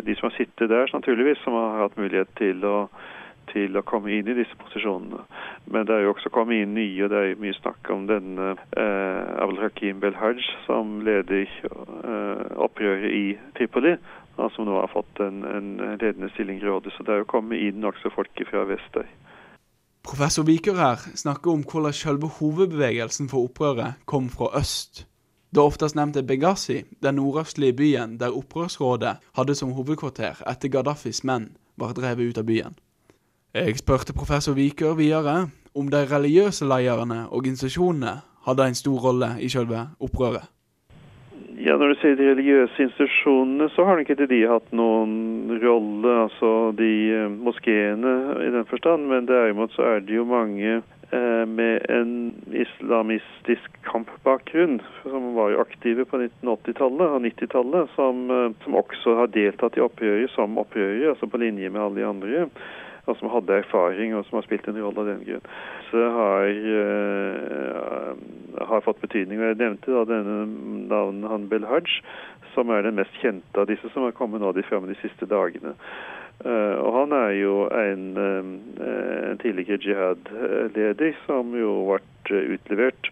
[0.08, 2.76] de som har sittet der, naturligvis, som har hatt mulighet til å
[3.52, 5.24] til å komme inn i disse posisjonene.
[5.72, 8.08] Men det er jo også kommet inn nye, og det er jo mye snakk om
[8.10, 13.26] denne eh, Abel Hakim Belhaj, som leder eh, opprøret i
[13.58, 13.98] Tripoli,
[14.38, 16.94] og som nå har fått en, en ledende stilling i rådet.
[16.96, 19.10] Så det er jo kommet inn også folk fra vest der.
[20.08, 25.04] Professor Viker her snakker om hvordan selve hovedbevegelsen for opprøret kom fra øst.
[25.52, 31.50] Det oftest nevnte Benghazi, den nordøstlige byen der opprørsrådet hadde som hovedkvarter etter Gaddafis menn
[31.76, 32.76] var drevet ut av byen.
[33.58, 39.30] Jeg spurte professor Vikør videre om de religiøse lederne og institusjonene hadde en stor rolle
[39.42, 40.46] i selve opprøret.
[41.58, 46.14] Ja, Når du sier de religiøse institusjonene, så har nok ikke de hatt noen rolle,
[46.28, 48.14] altså de eh, moskeene
[48.46, 49.10] i den forstand.
[49.10, 52.16] Men derimot så er det jo mange eh, med en
[52.54, 59.34] islamistisk kampbakgrunn, som var jo aktive på 1980-tallet og 90-tallet, som, eh, som, også har
[59.34, 62.50] deltatt i opprøret som opprøret, altså på linje med alle de andre
[63.08, 65.48] og som hadde erfaring og som har spilt en rolle av den grunn.
[65.90, 66.50] Så har,
[66.84, 68.12] uh,
[68.72, 69.40] har fått betydning.
[69.40, 70.38] og Jeg nevnte da denne
[70.92, 71.88] navnet han Belhaj,
[72.54, 75.30] som er den mest kjente av disse som har kommet nå de fram de siste
[75.30, 75.76] dagene.
[76.44, 81.80] Uh, og han er jo en, uh, en tidligere jihad-leder som jo
[82.28, 83.10] ble utlevert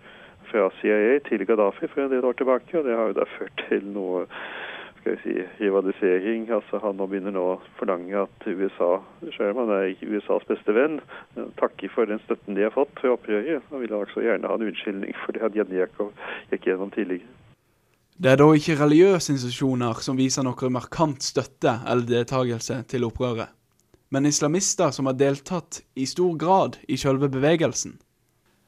[0.52, 3.66] fra CIA til Gaddafi for en del år tilbake, og det har jo da ført
[3.70, 4.26] til noe
[5.06, 6.50] skal vi si, rivalisering.
[6.50, 8.98] Altså Han nå begynner nå å forlange at USA,
[9.38, 10.98] selv om han er USAs beste venn,
[11.62, 13.62] takker for den støtten de har fått for opprøret.
[13.70, 15.76] Han vil også gjerne ha en unnskyldning for det han
[16.50, 17.30] gikk gjennom tidligere.
[18.18, 23.52] Det er da ikke religiøse institusjoner som viser noe markant støtte eller deltakelse til opprøret.
[24.10, 27.98] men islamister som har deltatt i stor grad i selve bevegelsen.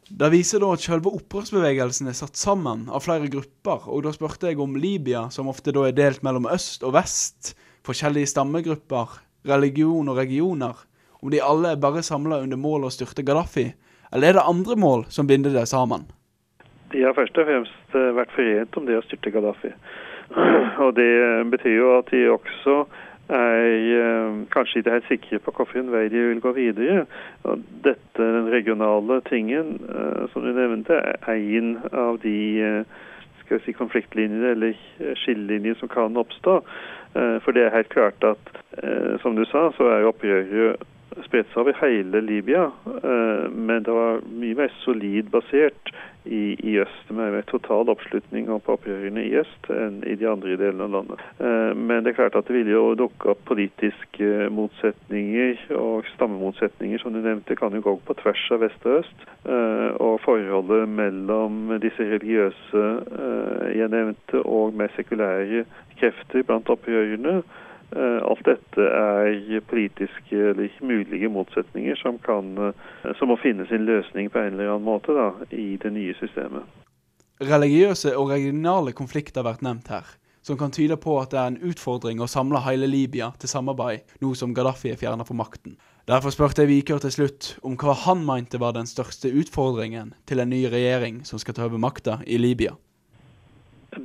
[0.07, 4.47] Det viser da at selve opprørsbevegelsen er satt sammen av flere grupper, og da spurte
[4.47, 7.51] jeg om Libya, som ofte da er delt mellom øst og vest,
[7.83, 9.17] forskjellige stammegrupper,
[9.51, 10.79] religion og regioner,
[11.19, 13.67] om de alle er bare samla under målet å styrte Gaddafi,
[14.13, 16.07] eller er det andre mål som binder det sammen?
[16.93, 19.73] De har først og fremst eh, vært forent om det å styrte Gaddafi.
[20.85, 21.11] Og det
[21.51, 22.77] betyr jo at de også
[23.29, 23.65] er
[23.97, 27.05] eh, kanskje ikke helt sikre på hvilken vei de vil gå videre.
[27.43, 32.37] Og dette, den regionale tingen eh, som du nevnte, er en av de
[33.41, 34.77] skal vi si, konfliktlinjer eller
[35.23, 36.59] skillelinjer som kan oppstå.
[37.15, 38.49] For det er helt klart at,
[39.23, 40.83] som du sa, så er oppgjøret
[41.25, 42.67] spredt seg over hele Libya.
[43.53, 45.93] Men det var mye mer solid basert
[46.27, 50.87] i, i øst, med total oppslutning om papirene i øst enn i de andre delene
[50.87, 51.23] av landet.
[51.39, 57.01] Eh, men det er klart at det vil jo dukke opp politiske motsetninger og stammemotsetninger,
[57.01, 59.27] som du nevnte, kan jo gå på tvers av vest og øst.
[59.45, 62.87] Eh, og forholdet mellom disse religiøse
[63.21, 65.65] eh, jeg nevnte, og mer sekulære
[65.97, 73.31] krefter blant oppgjørene Eh, alt dette er politiske eller mulige motsetninger som, kan, eh, som
[73.31, 76.63] må finne sin løsning på en eller annen måte da, i det nye systemet.
[77.39, 80.07] Religiøse og regionale konflikter har vært nevnt her,
[80.41, 84.03] som kan tyde på at det er en utfordring å samle hele Libya til samarbeid,
[84.23, 85.77] nå som Gaddafi er fjernet fra makten.
[86.07, 90.39] Derfor spurte jeg Vikør til slutt om hva han mente var den største utfordringen til
[90.39, 92.75] en ny regjering som skal ta over makta i Libya.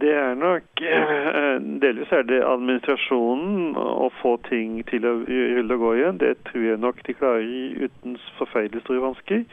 [0.01, 5.85] Det er nok eh, Delvis er det administrasjonen å få ting til å rulle og
[5.85, 6.21] gå igjen.
[6.23, 9.45] Det tror jeg nok de klarer uten forferdelig store vansker.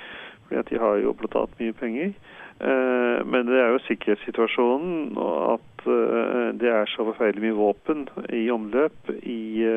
[0.47, 2.13] fordi de har jo annet mye penger.
[2.60, 8.08] Eh, men det er jo sikkerhetssituasjonen og at eh, det er så forferdelig mye våpen
[8.30, 9.67] i omløp i,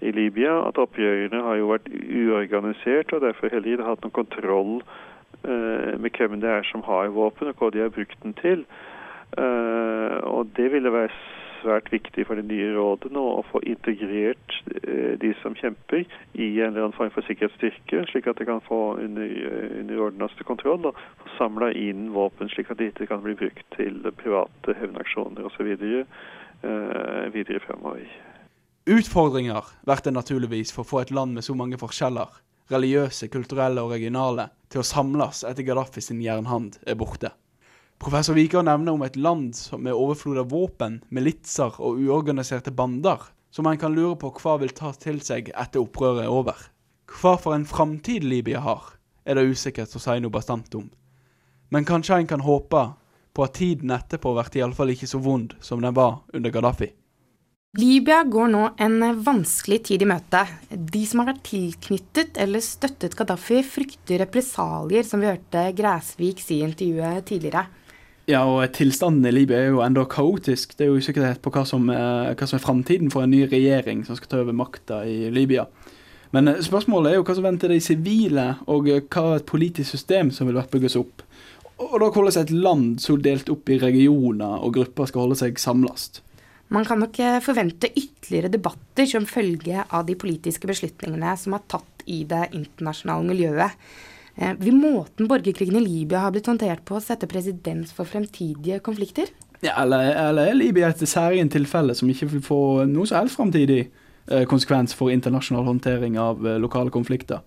[0.00, 4.82] i Libya at oppgjørene har jo vært uorganisert og derfor heller ikke hatt noen kontroll
[5.42, 8.60] med hvem det er som har våpen og hva de har brukt den til.
[9.38, 11.12] Uh, og det ville være
[11.62, 16.02] svært viktig for de nye rådene å få integrert uh, de som kjemper
[16.34, 19.32] i en eller annen form for sikkerhetsstyrke, slik at de kan få under,
[19.80, 24.02] underordnede kontroll og få samla inn våpen slik at de ikke kan bli brukt til
[24.20, 25.72] private hevnaksjoner osv.
[25.72, 26.04] Videre,
[27.32, 28.04] videre fremover.
[28.86, 32.34] Utfordringer blir det naturligvis for å få et land med så mange forskjeller,
[32.72, 37.30] religiøse, kulturelle og regionale, til å samles etter Gaddafi sin jernhand er borte.
[38.02, 43.20] Professor Viker nevner om et land med overflod av våpen, militser og uorganiserte bander,
[43.54, 46.56] som man kan lure på hva vil ta til seg etter opprøret er over.
[47.06, 48.88] Hva for en framtid Libya har,
[49.22, 50.88] er det usikkert å si noe bastant om.
[51.70, 52.80] Men kanskje en kan håpe
[53.32, 56.88] på at tiden etterpå blir iallfall ikke så vond som den var under Gaddafi.
[57.78, 60.40] Libya går nå en vanskelig tid i møte.
[60.74, 66.58] De som har vært tilknyttet eller støttet Gaddafi, frykter represalier, som vi hørte Græsvik si
[66.58, 67.62] i intervjuet tidligere.
[68.30, 70.76] Ja, og tilstanden i Libya er jo enda kaotisk.
[70.78, 74.04] Det er jo usikkerhet på hva som, er, hva er framtiden for en ny regjering
[74.06, 75.66] som skal ta over makta i Libya.
[76.32, 79.96] Men eh, spørsmålet er jo hva som venter de sivile, og eh, hva et politisk
[79.96, 81.24] system som vil bygges opp.
[81.82, 85.58] Og da hvordan et land så delt opp i regioner og grupper skal holde seg
[85.58, 86.22] samlast.
[86.72, 91.66] Man kan nok eh, forvente ytterligere debatter som følge av de politiske beslutningene som er
[91.68, 93.82] tatt i det internasjonale miljøet.
[94.36, 99.28] Eh, vil måten borgerkrigen i Libya har blitt håndtert på, sette presedens for fremtidige konflikter?
[99.62, 103.38] Ja, eller, eller er Libya et særlig tilfelle som ikke vil få noe som helst
[103.38, 107.44] fremtidig eh, konsekvens for internasjonal håndtering av eh, lokale konflikter?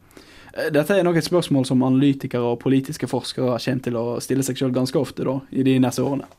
[0.72, 4.62] Dette er nok et spørsmål som analytikere og politiske forskere kommer til å stille seg
[4.62, 6.30] selv ganske ofte da, i de neste årene.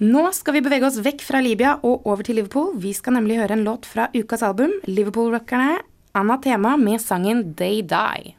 [0.00, 2.72] Nå skal vi bevege oss vekk fra Libya og over til Liverpool.
[2.80, 5.76] Vi skal nemlig høre en låt fra ukas album, Liverpool-rockerne
[6.16, 8.34] Anna Tema med sangen They Die.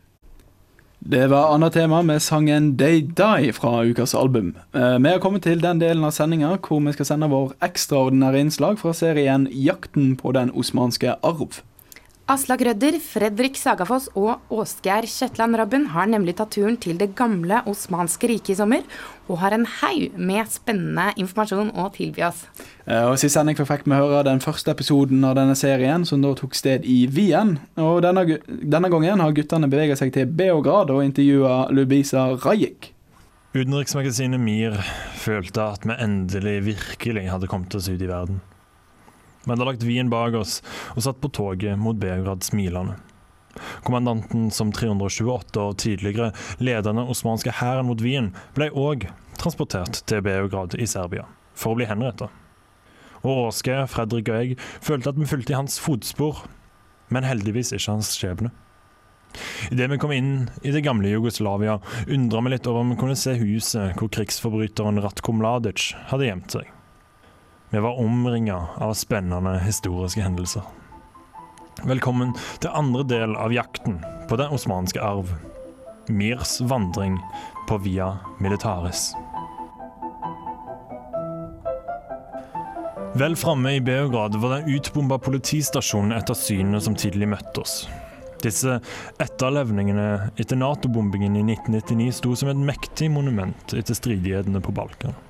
[1.07, 4.55] Det var annet tema med sangen They Die fra ukas album.
[4.73, 8.41] Eh, vi har kommet til den delen av sendinga hvor vi skal sende vår ekstraordinære
[8.41, 11.59] innslag fra serien Jakten på den osmanske arv.
[12.25, 17.59] Aslak Rødder, Fredrik Sagafoss og Åsgeir Kjetland Rabben har nemlig tatt turen til det gamle
[17.69, 18.81] osmanske riket i sommer,
[19.29, 22.47] og har en haug med spennende informasjon å tilby oss.
[22.88, 26.33] Eh, og Sist sending fikk vi høre den første episoden av denne serien, som da
[26.33, 27.59] tok sted i Wien.
[27.77, 32.89] Og denne, denne gangen har guttene beveget seg til Beograd og intervjua Lubisa Rajik.
[33.53, 34.81] Utenriksmagasinet MIR
[35.21, 38.41] følte at vi endelig virkelig hadde kommet oss ut i verden.
[39.45, 40.62] Vi hadde lagt Wien bak oss
[40.95, 42.97] og satt på toget mot Beograd smilende.
[43.86, 49.08] Kommandanten som 328 år tidligere ledet den osmanske hæren mot Wien, ble òg
[49.39, 52.34] transportert til Beograd i Serbia for å bli henrettet.
[53.25, 56.45] Og Åske, Fredrik og jeg følte at vi fulgte i hans fotspor.
[57.10, 58.49] men heldigvis ikke hans skjebne.
[59.69, 61.77] Idet vi kom inn i det gamle Jugoslavia,
[62.10, 66.58] undra vi litt over om vi kunne se huset hvor krigsforbryteren Ratko Mladic hadde gjemt
[66.58, 66.74] seg.
[67.75, 70.61] Vi var omringa av spennende historiske hendelser.
[71.83, 72.29] Velkommen
[72.63, 73.97] til andre del av jakten
[74.29, 75.33] på den osmanske arv.
[76.07, 77.17] Mirs vandring
[77.67, 79.09] på Via Militaris.
[83.19, 87.77] Vel framme i Beograd var den utbomba politistasjonen et av synene som tidlig møtte oss.
[88.39, 88.79] Disse
[89.19, 95.24] etterlevningene etter Nato-bombingen i 1999 sto som et mektig monument etter stridighetene på Balkan.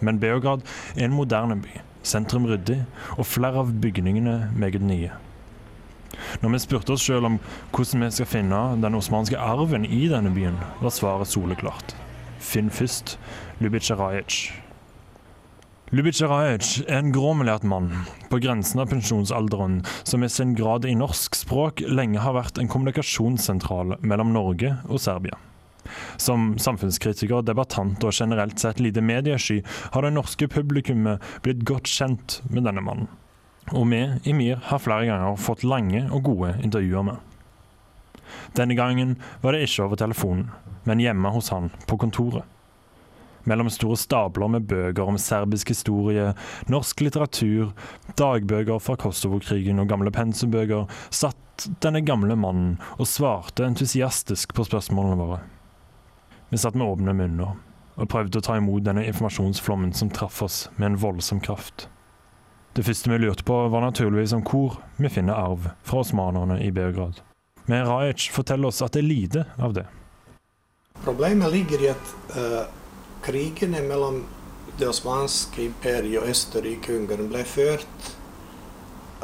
[0.00, 0.64] Men Beograd
[0.96, 2.82] er en moderne by, sentrum ryddig,
[3.16, 5.14] og flere av bygningene meget nye.
[6.42, 7.38] Når vi spurte oss sjøl om
[7.74, 11.94] hvordan vi skal finne den osmanske arven i denne byen, var svaret soleklart.
[12.38, 13.16] Finn først
[13.62, 14.48] Lubica Rajic.
[15.90, 17.90] Lubica Rajic er en gråmelert mann
[18.28, 22.68] på grensen av pensjonsalderen som i sin grad i norsk språk lenge har vært en
[22.68, 25.38] kommunikasjonssentral mellom Norge og Serbia.
[26.16, 29.60] Som samfunnskritiker, debattant og generelt sett lite mediesky
[29.94, 33.08] har det norske publikummet blitt godt kjent med denne mannen.
[33.76, 37.18] Og vi i MIR har flere ganger fått lange og gode intervjuer med.
[38.56, 40.48] Denne gangen var det ikke over telefonen,
[40.88, 42.46] men hjemme hos han på kontoret.
[43.48, 46.32] Mellom store stabler med bøker om serbisk historie,
[46.68, 47.70] norsk litteratur,
[48.20, 55.20] dagbøker fra Kosovo-krigen og gamle pensumbøker, satt denne gamle mannen og svarte entusiastisk på spørsmålene
[55.20, 55.40] våre.
[56.48, 57.56] Vi satt med åpne munner
[57.98, 61.88] og prøvde å ta imot denne informasjonsflommen som traff oss med en voldsom kraft.
[62.72, 66.70] Det første vi lurte på, var naturligvis om hvor vi finner arv fra osmanerne i
[66.72, 67.20] Beograd.
[67.66, 69.84] Men Rajic forteller oss at det er lite av det.
[71.04, 72.70] Problemet ligger i at uh,
[73.22, 74.22] krigene mellom
[74.78, 78.12] det osmanske imperiet og Østerrike-Ungarn ble ført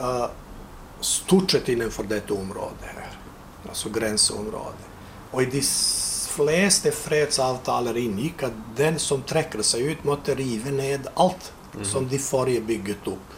[0.00, 0.28] uh,
[1.00, 3.16] stort sett innenfor dette området her,
[3.68, 4.90] altså grenseområdet.
[5.32, 5.62] Og i de
[6.34, 11.84] fleste fredsavtaler inngikk at den som trekker seg ut, måtte rive ned alt mm.
[11.84, 13.34] som de forrige bygget opp.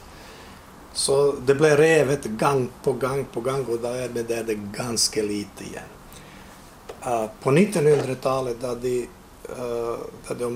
[0.96, 4.14] Så det ble revet gang på gang på gang, og da er
[4.48, 5.92] det ganske lite igjen.
[7.04, 8.94] Uh, på 1900-tallet, da, de,
[9.50, 10.48] uh, da det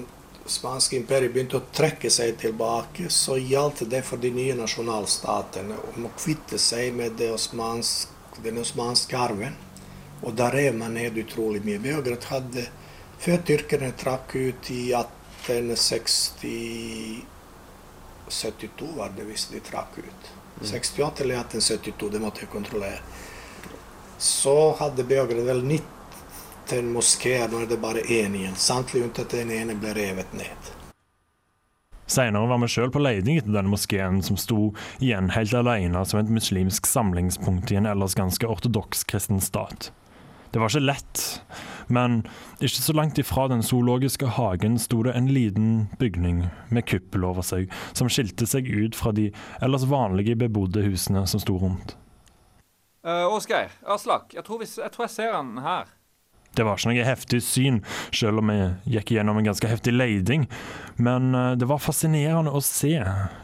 [0.50, 6.09] spanske imperiet begynte å trekke seg tilbake, så gjaldt det for de nye nasjonalstatene om
[6.09, 9.59] å kvitte seg med osmansk, den osmanske arven.
[10.22, 11.78] Og da rev man ned utrolig mye.
[11.83, 12.66] Beograd hadde
[13.20, 17.26] Før tyrkerne trakk ut i 1860
[18.30, 20.30] 72 var det visst de trakk ut.
[20.62, 23.00] 68 eller 1872, det måtte jeg kontrollere.
[24.18, 28.56] Så hadde Beograd vel 19 moskeer, nå er det bare én igjen.
[28.56, 30.74] Samtlige unntatt den ene ble revet ned.
[32.11, 36.20] Senere var vi sjøl på leiding etter denne moskeen, som sto igjen helt alene som
[36.20, 39.92] et muslimsk samlingspunkt i en ellers ganske ortodoks kristen stat.
[40.51, 41.21] Det var ikke lett,
[41.87, 42.25] men
[42.59, 46.43] ikke så langt ifra den zoologiske hagen sto det en liten bygning
[46.75, 49.29] med kuppel over seg, som skilte seg ut fra de
[49.63, 51.95] ellers vanlige bebodde husene som sto rundt.
[53.07, 55.95] Uh, Åsgeir, Aslak, jeg tror, vi, jeg tror jeg ser han her.
[56.59, 57.79] Det var ikke noe heftig syn,
[58.11, 60.49] selv om jeg gikk gjennom en ganske heftig leiding.
[60.99, 62.97] Men det var fascinerende å se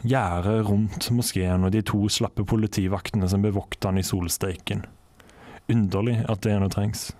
[0.03, 4.83] gjerdet rundt moskeen og de to slappe politivaktene som bevokta den i solsteiken.
[5.67, 7.11] Underlig at det ennå trengs.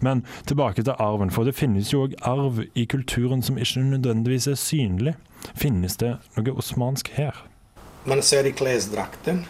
[0.00, 4.48] Men tilbake til arven, for det finnes jo òg arv i kulturen som ikke nødvendigvis
[4.52, 5.14] er synlig.
[5.56, 7.44] Finnes det noe osmansk her?
[8.04, 9.44] Man ser i klesdrakten,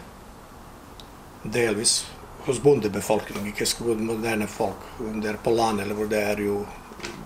[1.43, 2.03] delvis
[2.45, 4.79] hos bondebefolkningen, ikke moderne folk.
[4.99, 6.63] Om det er på landet eller hvor det er jo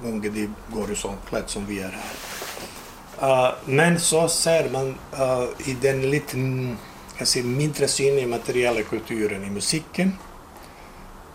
[0.05, 2.15] unge, de går jo sånn kledd som vi er her.
[3.17, 6.35] Uh, men så ser man uh, i den litt
[7.25, 10.13] si, mindre synlige materielle kulturen i musikken,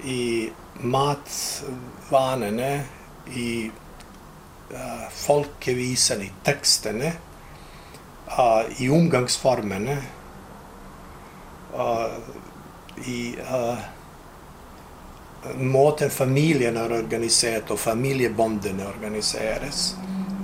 [0.05, 0.51] i
[0.83, 2.85] matvanene,
[3.35, 3.71] i
[4.73, 7.13] uh, folkevisene, i tekstene,
[8.79, 9.97] i omgangsformene.
[13.05, 13.35] i
[15.57, 19.95] måten familien er organisert og familiebåndene organiseres.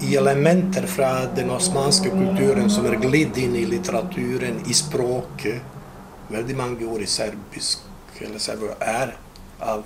[0.02, 5.62] I elementer fra den osmanske kulturen som er glidd inn i litteraturen, i språket.
[6.28, 7.86] Veldig mange ord i serbisk
[8.20, 9.14] eller serbisk er
[9.61, 9.84] av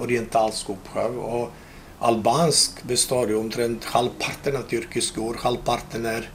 [0.00, 1.18] orientalsk opphav.
[1.18, 5.40] Og albansk består jo omtrent halvparten av tyrkiske ord.
[5.44, 6.28] Halvparten er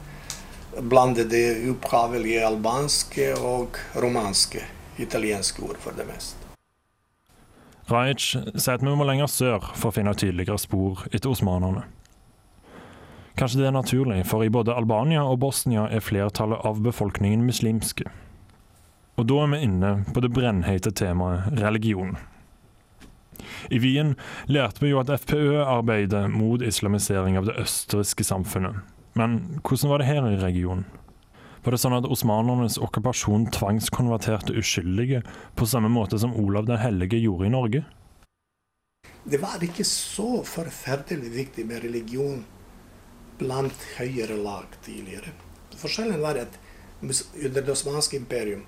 [0.80, 4.62] blandede opphavelige albanske og romanske
[5.02, 6.36] italienske ord for det meste.
[7.90, 8.22] Rajic
[8.54, 11.88] sier at vi må lenger sør for å finne tydeligere spor etter osmanerne.
[13.38, 18.04] Kanskje det er naturlig, for i både Albania og Bosnia er flertallet av befolkningen muslimske.
[19.18, 22.14] Og da er vi inne på det brennheite temaet religion.
[23.70, 24.14] I Wien
[24.46, 28.80] lærte vi jo at FPØ arbeider mot islamisering av det østerrikske samfunnet.
[29.18, 30.86] Men hvordan var det her i regionen?
[31.60, 35.20] Var det sånn at osmanernes okkupasjon tvangskonverterte uskyldige,
[35.56, 37.82] på samme måte som Olav den hellige gjorde i Norge?
[39.24, 42.40] Det var ikke så forferdelig viktig med religion
[43.40, 45.34] blant høyere lag tidligere.
[45.76, 46.56] Forskjellen var at
[47.02, 48.64] under det osmanske imperium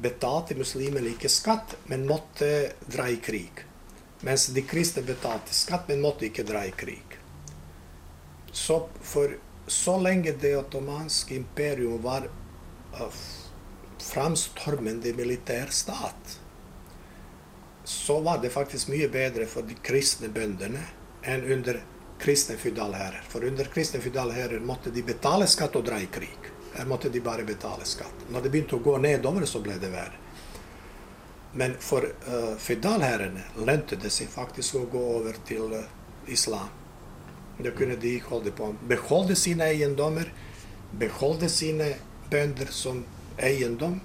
[0.00, 3.64] betalte muslimene ikke skatt, men måtte dra i krig.
[4.26, 7.16] Mens de kristne betalte skatt, men måtte ikke dra i krig.
[8.52, 9.36] Så for
[9.70, 12.26] så lenge det ottomanske imperium var
[12.98, 13.20] uh,
[14.02, 16.38] framstormende militærstat,
[17.84, 20.82] så var det faktisk mye bedre for de kristne bøndene
[21.22, 21.80] enn under
[22.20, 23.22] kristne føydalherrer.
[23.28, 26.50] For under kristne føydalherrer måtte de betale skatt og dra i krig.
[26.74, 28.26] Her måtte de bare betale skatt.
[28.30, 30.18] Når det begynte å gå nedover, så ble det verre.
[31.52, 35.88] Men for uh, føydalherrene lønte det seg faktisk å gå over til uh,
[36.30, 36.68] islam.
[37.60, 38.70] Da kunne de holde på.
[38.88, 40.30] Beholde sine eiendommer,
[41.00, 41.90] beholde sine
[42.30, 43.02] bønder som
[43.36, 43.98] eiendom.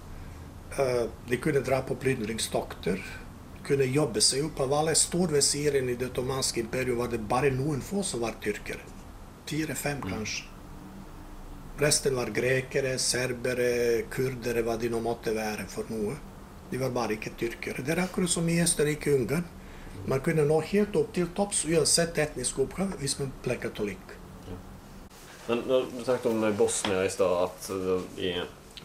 [0.79, 2.99] Uh, de kunne dra på plyndringstokter,
[3.65, 4.65] kunne jobbe seg opp.
[4.65, 8.81] Av alle storvesirene i det ottomanske imperiet var det bare noen få som var tyrkere.
[9.45, 10.49] Fire-fem, kanskje.
[11.77, 16.15] Resten var grekere, serbere, kurdere, hva de nå måtte være for noe.
[16.71, 17.85] De var bare ikke tyrkere.
[17.85, 19.45] Det er akkurat som i Østerrike-Ungarn.
[20.05, 24.13] Man kunne nå helt opp til topps uansett etnisk oppgave hvis man ble katolikk.
[25.47, 27.69] Men når Du snakket om Bosnia i stad, at
[28.17, 28.33] i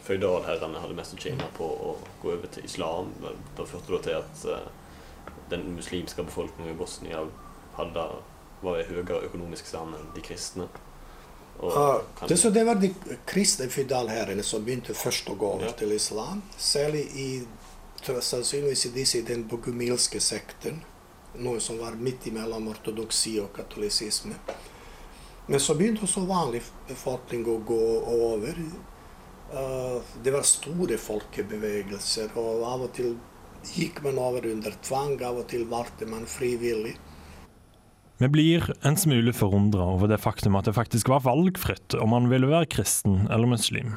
[0.04, 3.12] føydalherrene hadde mest å tjene på å gå over til islam.
[3.56, 4.44] Da førte det til at
[5.50, 7.24] den muslimske befolkningen i Bosnia
[7.76, 8.06] hadde,
[8.60, 10.68] var i høyere økonomisk stand enn de kristne.
[11.60, 12.88] Uh, det, så det var de
[13.28, 15.74] kristne føydalherrene som begynte først å gå over ja.
[15.76, 16.40] til islam.
[16.56, 17.26] Særlig i
[18.06, 20.80] sannsynligvis i disse i den bogumilske sekten.
[21.40, 24.34] Noe som var midt imellom ortodoksi og katolisisme.
[25.50, 27.82] Men så begynte også vanlig befolkning å gå
[28.14, 28.58] over.
[29.50, 33.16] Uh, det var store folkebevegelser, og av og til
[33.74, 36.94] gikk man over under tvang, av og til valgte man frivillig.
[38.20, 42.28] Vi blir en smule forundra over det faktum at det faktisk var valgfritt om man
[42.28, 43.94] ville være kristen eller muslim.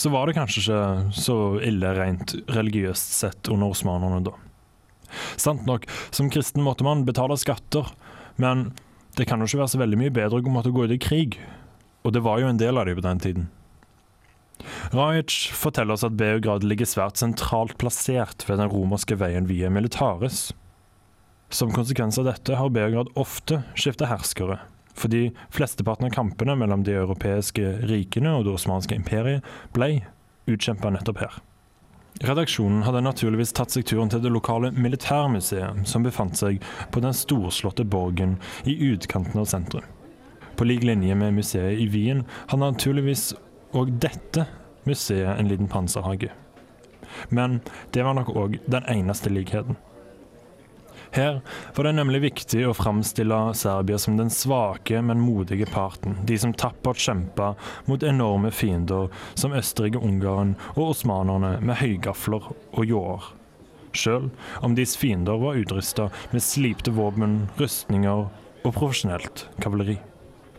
[0.00, 1.36] Så var det kanskje ikke så
[1.66, 4.32] ille rent religiøst sett under osmanerne da.
[5.36, 5.84] Sant nok,
[6.14, 7.90] som kristen måtte man betale skatter,
[8.40, 8.70] men
[9.18, 11.36] det kan jo ikke være så veldig mye bedre å måtte gå ut i krig.
[12.06, 13.50] Og det var jo en del av det på den tiden.
[14.94, 20.50] Rajic forteller oss at Beograd ligger svært sentralt plassert ved den romerske veien via Militaris.
[21.52, 24.60] Som konsekvens av dette har Beograd ofte skiftet herskere,
[25.00, 29.46] fordi flesteparten av kampene mellom de europeiske rikene og det osmanske imperiet
[29.76, 30.00] ble
[30.50, 31.38] utkjempa nettopp her.
[32.20, 36.58] Redaksjonen hadde naturligvis tatt seg turen til det lokale militærmuseet, som befant seg
[36.92, 38.36] på den storslåtte borgen
[38.68, 39.86] i utkanten av sentrum.
[40.58, 43.30] På lik linje med museet i Wien har naturligvis
[43.72, 44.44] òg dette
[44.84, 46.28] museet en liten panserhage.
[47.32, 47.60] Men
[47.94, 49.78] det var nok òg den eneste likheten.
[51.10, 51.40] Her
[51.74, 56.14] var det nemlig viktig å framstille Serbia som den svake, men modige parten.
[56.26, 57.54] De som tappert kjempa
[57.90, 63.26] mot enorme fiender som Østerrike-Ungarn og osmanerne med høygafler og ljåer.
[63.90, 64.30] Sjøl
[64.62, 68.28] om deres fiender var utrusta med slipte våpen, rustninger
[68.62, 69.98] og profesjonelt kavaleri.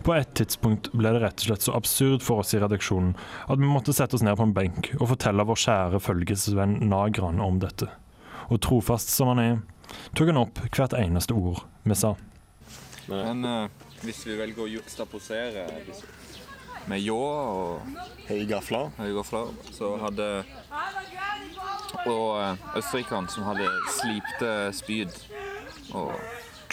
[0.02, 3.14] På et tidspunkt ble det rett og slett så absurd for oss i redaksjonen
[3.48, 7.40] at vi måtte sette oss ned på en benk og fortelle vår kjære følgesvenn Nagran
[7.44, 7.88] om dette.
[8.50, 9.60] Og trofast som han er,
[10.16, 12.16] tok han opp hvert eneste ord vi sa.
[13.10, 13.70] Men uh,
[14.06, 15.66] hvis vi velger å staposere
[16.90, 17.98] med ljå og
[18.30, 20.30] høygafler, høygafler så hadde
[22.08, 25.12] Og østerrikeren som hadde slipte spyd
[25.94, 26.14] og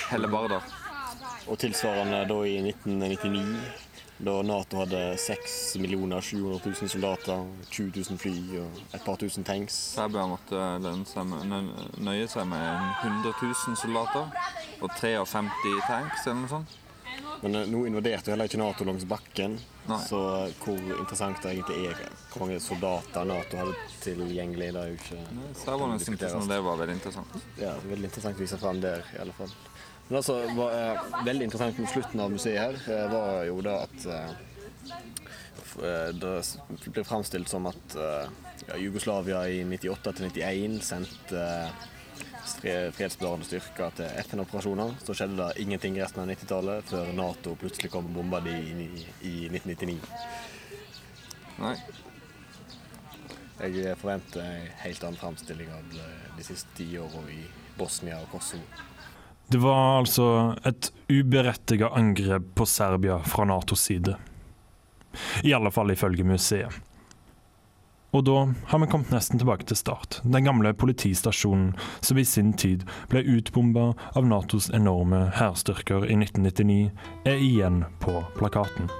[0.08, 0.62] hellebarder.
[1.48, 3.87] Og tilsvarende da i 1999
[4.18, 9.76] da Nato hadde 6 700 000 soldater, 20 000 fly og et par tusen tanks.
[9.94, 12.66] Serbia måtte nøye seg med
[13.04, 14.26] 100 000 soldater
[14.82, 16.76] og 53 tanks eller noe sånt.
[17.42, 19.54] Men eh, nå invaderte heller ikke Nato langs bakken,
[19.86, 19.98] Nei.
[20.02, 22.00] så eh, hvor interessant det egentlig er
[22.32, 25.20] hvor mange soldater Nato hadde tilgjengelig, det er jo ikke
[25.62, 27.38] Serberne syntes det var veldig interessant.
[27.60, 29.54] Ja, veldig interessant å vise fram der, i alle fall.
[30.08, 33.74] Men altså, var, eh, veldig interessant med slutten av museet her, eh, var jo da
[33.84, 34.30] at eh,
[35.84, 38.30] eh det ble framstilt som at eh,
[38.68, 41.44] ja, Jugoslavia i 98 til 91 sendte
[42.64, 44.96] eh, fredsbevarende styrker til FN-operasjoner.
[45.04, 48.88] Så skjedde det ingenting resten av 90-tallet, før Nato plutselig kom og bomba de i,
[49.28, 50.00] i 1999.
[51.58, 51.76] Nei.
[53.58, 57.40] Jeg forventer en helt annen framstilling av de, siste ti årene i
[57.76, 58.62] Bosnia og Kosovo.
[59.48, 64.16] Det var altså et uberettiget angrep på Serbia fra Natos side.
[65.42, 66.74] I alle fall ifølge museet.
[68.12, 68.36] Og da
[68.68, 70.20] har vi kommet nesten tilbake til start.
[70.24, 76.92] Den gamle politistasjonen som i sin tid ble utbomba av Natos enorme hærstyrker i 1999,
[77.28, 78.92] er igjen på plakaten.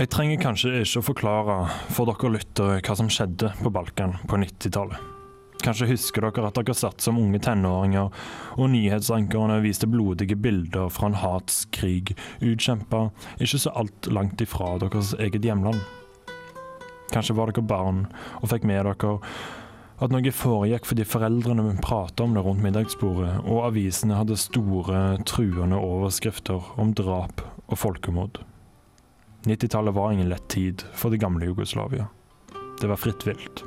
[0.00, 1.56] Jeg trenger kanskje ikke å forklare
[1.94, 5.09] for dere lyttere hva som skjedde på Balkan på 90-tallet.
[5.60, 8.10] Kanskje husker dere at dere satt som unge tenåringer,
[8.56, 13.08] og nyhetsankerne viste blodige bilder fra en hatskrig utkjempa
[13.38, 15.80] ikke så alt langt ifra deres eget hjemland.
[17.12, 18.04] Kanskje var dere barn
[18.40, 19.16] og fikk med dere
[20.00, 25.76] at noe foregikk fordi foreldrene prata om det rundt middagsbordet, og avisene hadde store, truende
[25.76, 28.40] overskrifter om drap og folkemord.
[29.44, 32.08] 90-tallet var ingen lett tid for det gamle Jugoslavia.
[32.80, 33.64] Det var fritt vilt.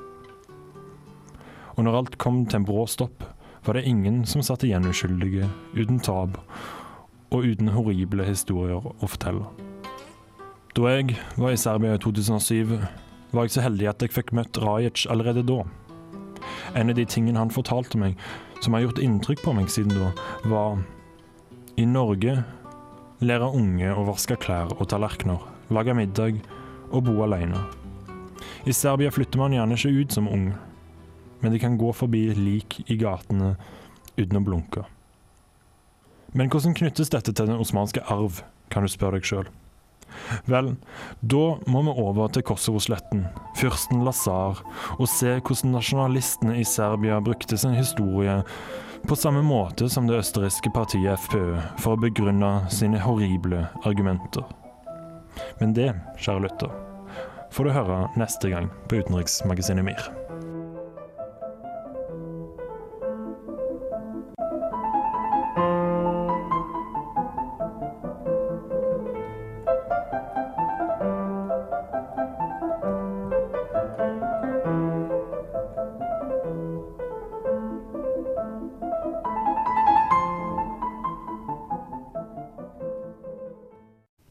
[1.76, 3.24] Og når alt kom til en brå stopp,
[3.66, 6.38] var det ingen som satt igjen uskyldige, uten tap
[7.34, 9.48] og uten horrible historier å fortelle.
[10.74, 12.76] Da jeg var i Serbia i 2007,
[13.34, 15.64] var jeg så heldig at jeg fikk møtt Rajic allerede da.
[16.78, 18.18] En av de tingene han fortalte meg,
[18.62, 20.12] som har gjort inntrykk på meg siden da,
[20.50, 20.82] var
[21.78, 22.36] I Norge
[23.24, 25.42] lære unge å vaske klær og tallerkener,
[25.74, 26.42] lage middag
[26.92, 27.62] og bo alene.
[28.66, 30.52] I Serbia flytter man gjerne ikke ut som ung,
[31.44, 33.56] men de kan gå forbi lik i gatene
[34.16, 34.86] uten å blunke.
[36.34, 38.42] Men hvordan knyttes dette til den osmanske arv,
[38.74, 39.50] kan du spørre deg sjøl.
[40.50, 40.74] Vel,
[41.22, 43.26] da må vi over til Kosovo-sletten,
[43.60, 44.62] fyrsten Lazar,
[44.98, 48.40] og se hvordan nasjonalistene i Serbia brukte sin historie
[49.04, 54.48] på samme måte som det østerrikske partiet FPØ for å begrunne sine horrible argumenter.
[55.60, 55.92] Men det,
[56.22, 56.74] kjære lytter,
[57.54, 60.23] får du høre neste gang på Utenriksmagasinet MIR.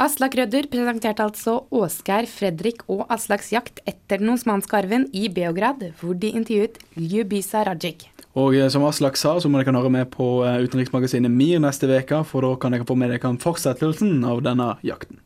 [0.02, 5.84] Aslak Rødder presenterte altså Åsgeir, Fredrik og Aslaks jakt etter den osmanske arven i Beograd,
[6.00, 8.08] hvor de intervjuet Ljubisa Rajic.
[8.34, 11.86] Og eh, som Aslak sa, så må dere høre med på eh, utenriksmagasinet MIR neste
[11.86, 15.20] uke, for da kan dere få med dere fortsettelsen av denne jakten.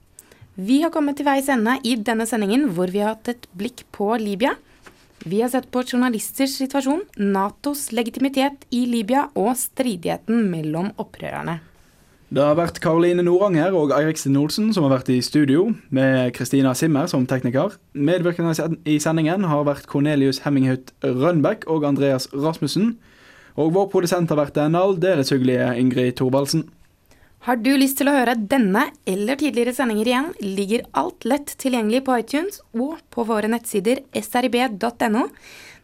[0.61, 3.87] Vi har kommet til veis ende i denne sendingen, hvor vi har hatt et blikk
[3.97, 4.53] på Libya.
[5.25, 11.63] Vi har sett på journalisters situasjon, Natos legitimitet i Libya og stridigheten mellom opprørerne.
[12.27, 16.73] Det har vært Karoline Noranger og Eiriksen Olsen som har vært i studio, med Kristina
[16.75, 17.77] Simmer som tekniker.
[17.95, 18.51] Medvirkende
[18.83, 22.97] i sendingen har vært Cornelius Hemminghut Rønbekk og Andreas Rasmussen.
[23.55, 26.65] Og vår produsent har vært den aldeles hyggelige Ingrid Thorvaldsen.
[27.47, 32.01] Har du lyst til å høre denne eller tidligere sendinger igjen, ligger alt lett tilgjengelig
[32.09, 35.29] på iTunes og på våre nettsider srib.no.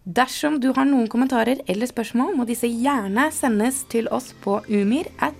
[0.02, 5.06] Dersom du har noen kommentarer eller spørsmål, må disse gjerne sendes til oss på umir
[5.22, 5.38] at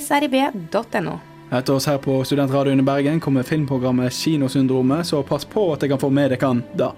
[0.00, 1.18] srib.no.
[1.52, 5.92] Etter oss her på Studentradioen i Bergen kommer filmprogrammet Kinosyndromet, så pass på at jeg
[5.92, 6.92] kan få med dere da.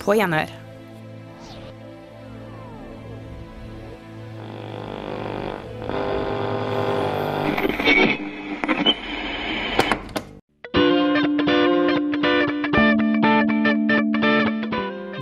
[0.00, 0.48] På gjenhør.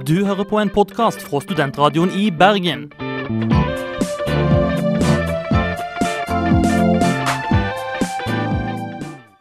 [0.07, 2.91] Du hører på en podkast fra Studentradioen i Bergen.